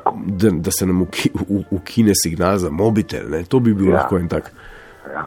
[0.51, 3.29] da se nam uki, u, ukine signal za mobitel.
[3.29, 3.43] Ne?
[3.43, 3.93] To bi bil Ja.
[3.93, 4.51] lahko en tak
[5.13, 5.25] Ja.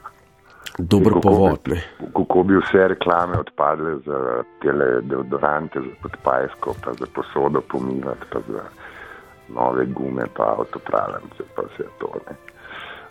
[0.78, 1.58] dober kako povod.
[1.64, 1.82] Bi, Ne?
[2.16, 4.18] kako bi vse reklame odpadle za
[4.62, 8.62] tele deodorante, za podpajsko, pa za posodo pomivati, pa za
[9.48, 12.12] nove gume, pa avtopravljance, pa vse to.
[12.30, 12.36] Ne.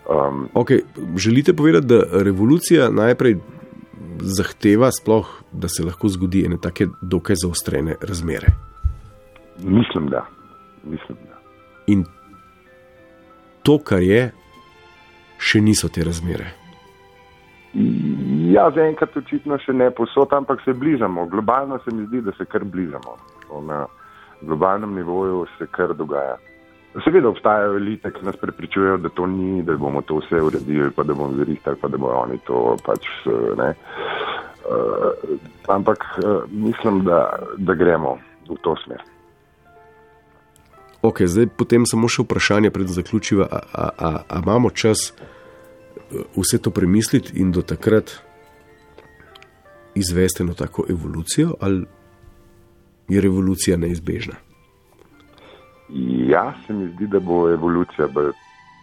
[0.08, 0.80] Um, Okay,
[1.16, 3.36] želite povedati, da revolucija najprej
[4.20, 8.46] zahteva, sploh, da se lahko zgodi ene take dokaj zaostrene razmere.
[9.58, 10.26] mislim, da.
[10.84, 11.40] Mislim, da.
[11.86, 12.04] In
[13.62, 14.30] to, kar je,
[15.38, 16.52] še niso te razmere.
[18.54, 21.26] Ja, zaenkrat očitno še ne posod, ampak se bližamo.
[21.26, 23.16] Globalno se mi zdi, da se kar bližamo.
[23.48, 23.84] To Na
[24.46, 26.36] globalnem nivoju se kar dogaja.
[27.04, 31.02] Seveda obstajajo elite, ki nas prepričujejo, da to ni, da bomo to vse uredili, pa
[31.02, 33.72] da bomo zrihtali, pa da bodo oni to pač eh, ne.
[34.64, 35.10] Uh,
[35.68, 37.18] ampak uh, mislim, da,
[37.58, 38.14] da gremo
[38.48, 39.02] v to smer.
[41.04, 43.44] Ok, zdaj potem samo še vprašanje, predem zaključiva.
[43.44, 48.14] A, a, a, a imamo čas eh, vse to premisliti in do takrat
[49.94, 51.84] izvesti eno tako evolucijo, ali
[53.08, 54.38] je revolucija neizbežna?
[56.30, 58.32] Ja, se mi zdi, da bo evolucija bolj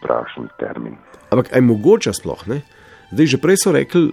[0.06, 1.00] prašen termin.
[1.34, 2.62] Ampak aj mogoče sploh ne?
[3.12, 4.12] Zdaj že prej so rekli,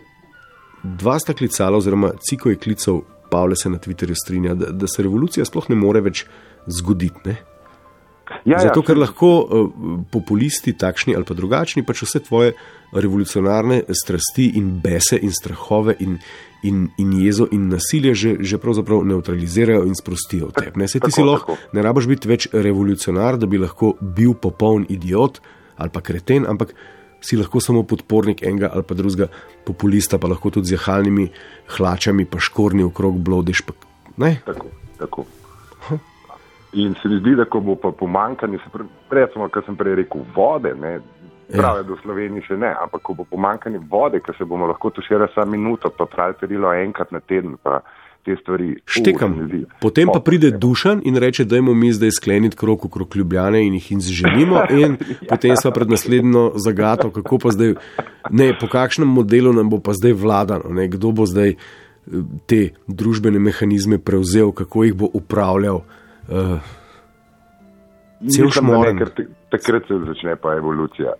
[0.82, 5.04] dva sta klicala, oziroma Ciko je klical, Pavle se na Twitterju strinja, da, da se
[5.04, 6.24] revolucija sploh ne more več
[6.66, 7.20] zgoditi.
[7.28, 7.36] Ne?
[8.44, 9.70] Ja, Zato, ja, ker lahko uh,
[10.12, 12.52] populisti, takšni ali pa drugačni, pač vse tvoje
[12.92, 16.18] revolucionarne strasti in bese in strahove in,
[16.62, 20.80] in, in jezo in nasilje že, že pravzaprav neutralizirajo in sprostijo v tebi.
[20.80, 24.34] Ne, se ti si Tako, lahko, ne rabiš biti več revolucionar, da bi lahko bil
[24.34, 25.40] popoln idiot
[25.78, 26.74] ali pa kreten, ampak
[27.20, 29.28] si lahko samo podpornik enega ali pa drugega
[29.66, 31.28] populista, pa lahko tudi z jahalnimi
[31.76, 33.62] hlačami, pa škorni okrog blodiš.
[33.66, 33.74] Pa,
[34.16, 34.38] ne?
[34.46, 35.26] Tako, tako.
[36.72, 39.94] In se mi zdi, da ko bo pa pomankanje, se pre- recimo, kar sem prej
[40.02, 40.98] rekel, vode, ne,
[41.48, 44.90] pravi, da v Sloveniji še ne, ampak ko bo pomankanje vode, ker se bomo lahko
[44.92, 47.80] tuširali samo minuto, pa pravi perilo enkrat na teden, pa
[48.28, 48.74] te stvari.
[48.84, 49.32] Štekam.
[49.32, 49.62] Uh, zdi.
[49.80, 53.92] Potem pa pride dušan in reče, dajmo mi zdaj skleniti krok okrog Ljubljane in jih
[53.96, 54.62] izželimo.
[54.82, 54.98] In
[55.28, 57.74] potem smo pred naslednjo zagato, kako pa zdaj,
[58.30, 61.58] ne, po kakšnem modelu nam bo pa zdaj vladano, ne, kdo bo zdaj eh,
[62.46, 65.86] te družbene mehanizme prevzel, kako jih bo upravljal.
[66.28, 66.60] Uh,
[68.30, 68.96] cel da šmoren.
[68.96, 71.14] ne, ker takrat se začne pa evolucija.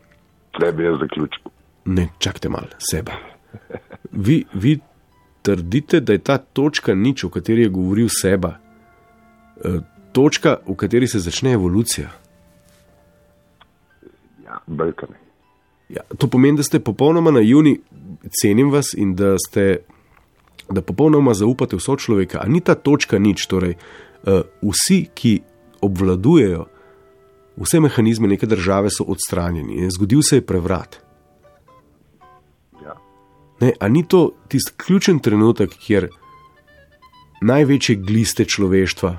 [0.57, 1.53] Tle bi jaz zaključil.
[1.85, 3.17] Ne, čakajte malo, sebe.
[4.13, 4.79] Vi, vi
[5.43, 8.59] trdite, da je ta točka nič, o kateri je govoril seba,
[9.65, 9.79] eh,
[10.13, 12.11] točka, v kateri se začne evolucija.
[14.45, 15.17] Ja, brkane.
[15.89, 17.79] Ja, to pomeni, da ste popolnoma naivni,
[18.43, 19.79] cenim vas in da ste.
[20.69, 23.47] Da popolnoma zaupate v sočloveka, a ni ta točka nič.
[23.49, 24.08] Torej, uh,
[24.63, 25.41] vsi, ki
[25.81, 26.67] obvladujejo
[27.59, 29.75] vse mehanizme neke države, so odstranjeni.
[29.75, 31.01] In zgodil se je prevrat.
[32.85, 32.95] Ja.
[33.61, 36.09] Ne, a ni to tisti ključen trenutek, kjer
[37.41, 39.17] največje gliste človeštva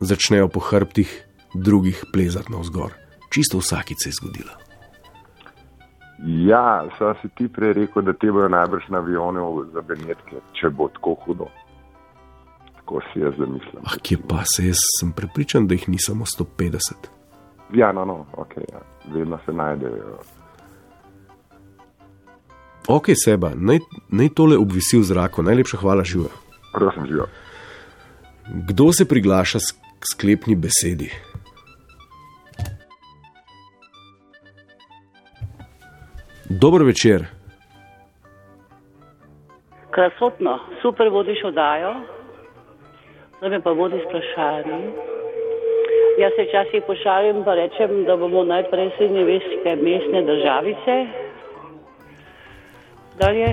[0.00, 1.24] začnejo po hrbtih
[1.54, 2.92] drugih plezati navzgor?
[3.30, 4.64] Čisto vsakice je zgodila.
[6.24, 9.42] Ja, saj si ti prej rekel, da te bojo najbrž na avione
[9.74, 11.48] za Benetke, če bo tako hudo.
[12.84, 13.82] Tako si jaz zamislim.
[13.82, 17.08] Ah, kje pa se jaz sem prepričan, da jih ni samo 150.
[17.72, 18.80] Ja, no, no, ok, ja.
[19.08, 20.18] vedno se najdejo.
[22.88, 23.78] Ok, seba, naj,
[24.10, 26.28] naj tole obvisi v zraku, najlepša hvala živa.
[26.72, 27.26] Prosim, živa.
[28.68, 31.08] Kdo se priglaša s- k sklepni besedi?
[36.50, 37.26] Dober večer.
[39.90, 41.94] Krasotno, super vodiš oddajo,
[43.44, 44.78] zdaj me pa vodi sprašanje.
[46.18, 50.94] Jaz se včasih pošalim pa rečem, da bomo najprej srednjeveške mestne državice,
[53.20, 53.50] dalje,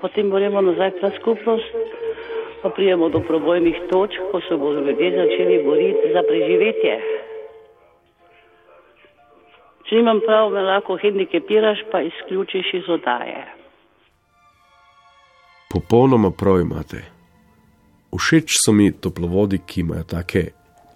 [0.00, 1.70] potem bomo nazaj na skupnost,
[2.62, 7.00] pa prijemo do probojnih točk, ko se bodo ljudje začeli boriti za preživetje.
[9.84, 13.46] Če nimam prav, me lahko hendikepiraš, pa izključiš iz oddaje.
[15.70, 17.13] Popolnoma prav imate.
[18.14, 20.50] Všeč so mi toplovodi, ki imajo take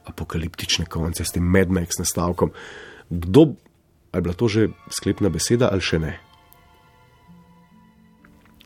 [0.06, 2.52] apokaliptične konce s tem medmeks nastavkom.
[3.10, 3.42] Kdo,
[4.12, 6.14] ali je bila to že sklepna beseda ali še ne?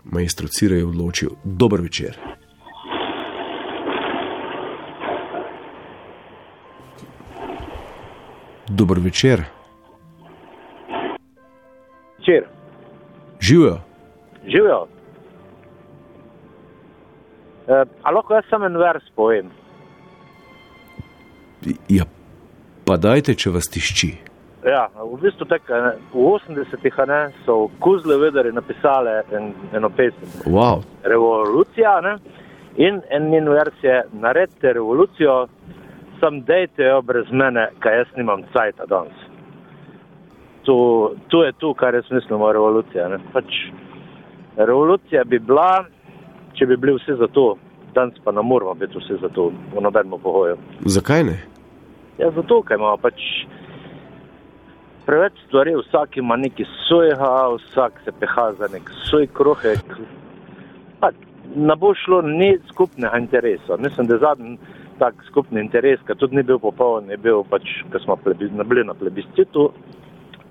[0.05, 1.31] Maestro Cire je odločil.
[1.45, 2.19] Dober večer.
[8.69, 9.45] Dober večer.
[12.19, 12.47] Večer,
[13.41, 13.79] Živijo.
[14.47, 14.87] živijo.
[17.63, 19.51] Uh, a lahko jaz samo en vers povem?
[21.89, 22.05] Ja,
[22.87, 24.11] pa dajte, če vas tišči.
[24.63, 30.29] Ja, v bistvu ne, v 80-ih a ne, so Kuzle vedere napisale en, eno pesem.
[30.47, 30.85] Wow.
[31.03, 32.17] Revolucija, ne?
[32.79, 35.49] In en njen vers je, naredite revolucijo,
[36.21, 39.27] sam dejte jo brez mene, kaj jaz nimam cajta danes.
[40.63, 40.77] Tu,
[41.29, 43.19] tu je tu, kar jaz mislim o revoluciji.
[43.33, 43.59] Pač,
[44.57, 45.85] revolucija bi bila,
[46.63, 47.57] če bi bili vsi za to,
[47.95, 50.57] danes pa ne moramo biti vsi za to, v nobenem pogoju.
[50.87, 51.35] Zakaj ne?
[52.21, 53.19] Ja, zato, ker imamo pač
[55.09, 59.97] preveč stvari, vsak ima neki svojega, vsak se peha za nek svoj kruhek.
[61.01, 61.11] Pa
[61.57, 63.81] ne bo šlo ni skupnega interesa.
[63.83, 64.59] Mislim, da je zadnji
[65.03, 68.87] tak skupni interes, ki tudi ni bil popoln, je bil pač, ko smo plebi, bili
[68.87, 69.73] na plebiscitu.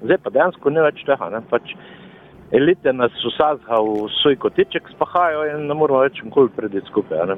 [0.03, 1.31] Zdaj pa dejansko ni več tega.
[1.31, 1.39] Ne?
[1.47, 1.71] Pač
[2.51, 7.25] elite nas vsazga v svoj kotiček spahajo in ne moramo več nikoli priti skupaj.
[7.27, 7.35] Ne?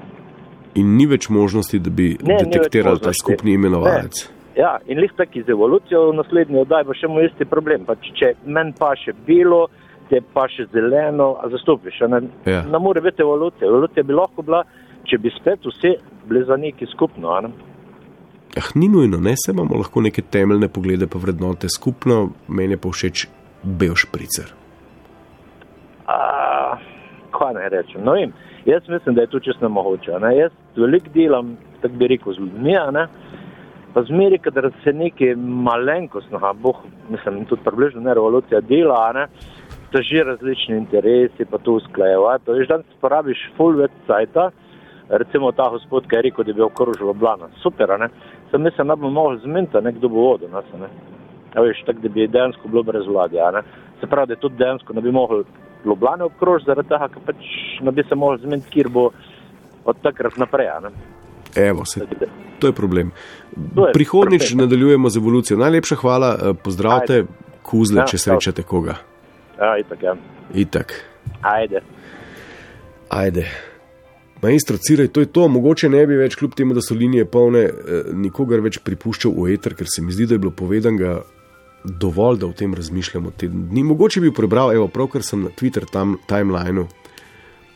[0.76, 4.24] In ni več možnosti, da bi Ne, detektirali ta skupni imenovalec.
[4.58, 7.86] Ja, in lih tako z evolucijo v naslednji oddaji bo še moj isti problem.
[7.86, 9.68] Pač, če meni pa še bilo,
[10.10, 12.02] te pa še zeleno, a zastopiš.
[12.02, 12.62] a Ne, Ja.
[12.64, 13.68] ne more biti evolucija.
[13.68, 14.64] Evolucija bi lahko bila,
[15.06, 15.96] če bi spet vsi
[16.26, 17.40] bili za neki skupno.
[17.42, 17.50] Ne?
[18.58, 22.78] Ah, ni nujno, ne se imamo lahko neke temeljne poglede, pa vrednote skupno, meni je
[22.78, 23.28] pa všeč
[23.64, 24.54] bel špricer.
[26.08, 26.78] A,
[27.32, 28.04] kaj naj rečem?
[28.04, 28.34] No, vem,
[28.66, 30.16] jaz mislim, da je to čisto mogoče.
[30.16, 30.36] a Ne?
[30.38, 32.78] Jaz veliko delam, tako bi rekel, z ljudmi.
[32.92, 33.08] Ne?
[33.94, 36.80] pa zmeri, kadar se nekaj malenkostnega, boh,
[37.10, 39.28] mislim, tudi približno ne revolucija dela, ne,
[39.92, 42.52] to že različni interesi, pa to usklajevati.
[42.52, 44.50] Veš, danes porabiš full več cajta,
[45.10, 47.52] recimo ta gospod, ki je rekel, da bi okrožil Oblana.
[47.62, 48.10] Super, ne?
[48.50, 50.90] Sem mislim, da bi mogli zmeniti, nekdo bo vodil nas, ne?
[51.54, 53.62] A veš, tako da bi dejansko bilo brez vlade, a ne?
[54.00, 55.44] Se pravi, da tudi dejansko ne bi mogli
[55.86, 57.48] Ljubljane obkrožiti, zaradi tega, ker pač
[57.84, 59.10] ne bi se mogli zmeniti, kjer bo
[59.86, 60.68] od takrat naprej?
[61.56, 62.02] Evo se.
[62.60, 63.12] To je problem.
[63.76, 64.64] To je Prihodnič perfektno.
[64.64, 65.58] nadaljujemo z evolucijo.
[65.58, 67.28] Najlepša hvala, eh, pozdravite Ajde.
[67.64, 68.96] kuzle, Ja, če srečate koga.
[69.60, 70.16] Ja, itak, ja.
[70.54, 70.94] Itak.
[71.42, 71.82] Ajde.
[73.10, 73.46] Ajde.
[74.42, 75.48] Maestro Cirej, to je to.
[75.48, 77.72] Mogoče ne bi več, kljub temu, da so linije polne, eh,
[78.14, 81.22] nikogar več pripuščal v eter, ker se mi zdi, da je bilo povedanega
[81.84, 83.84] dovolj, da o tem razmišljamo te dni.
[83.84, 86.88] Mogoče bi prebral, evo, pravkar sem na Twitter tam, timelineu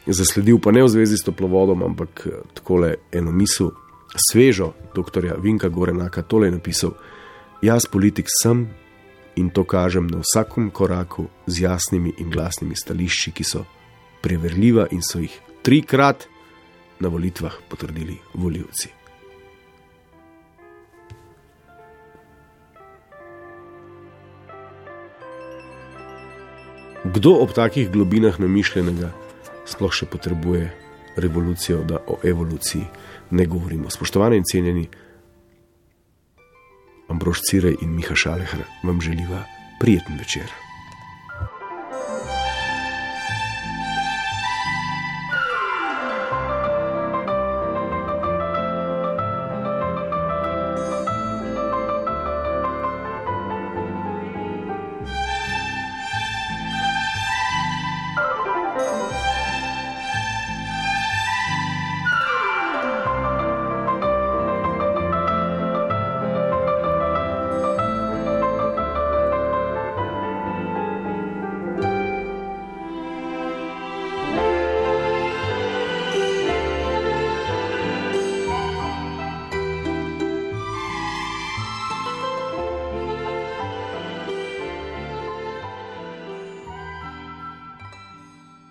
[0.07, 3.71] zasledil, pa ne v zvezi s toplovodom, ampak eh, takole eno misel,
[4.15, 5.35] svežo dr.
[5.43, 6.91] Vinka Gorenaka, tole je napisal:
[7.61, 8.67] Jaz politik sem
[9.35, 13.65] in to kažem na vsakem koraku z jasnimi in glasnimi stališči, ki so
[14.21, 16.25] preverljiva in so jih trikrat
[16.99, 18.96] na volitvah potrdili voljivci.
[27.07, 29.13] Kdo ob takih globinah namišljenega
[29.63, 30.67] sploh še potrebuje
[31.15, 32.83] revolucijo, da o evoluciji
[33.31, 33.87] ne govorimo?
[33.87, 34.83] Spoštovani in cenjeni,
[37.07, 39.45] Ambrož Cirej in Miha Šalehar vam želiva
[39.79, 40.66] prijeten večer.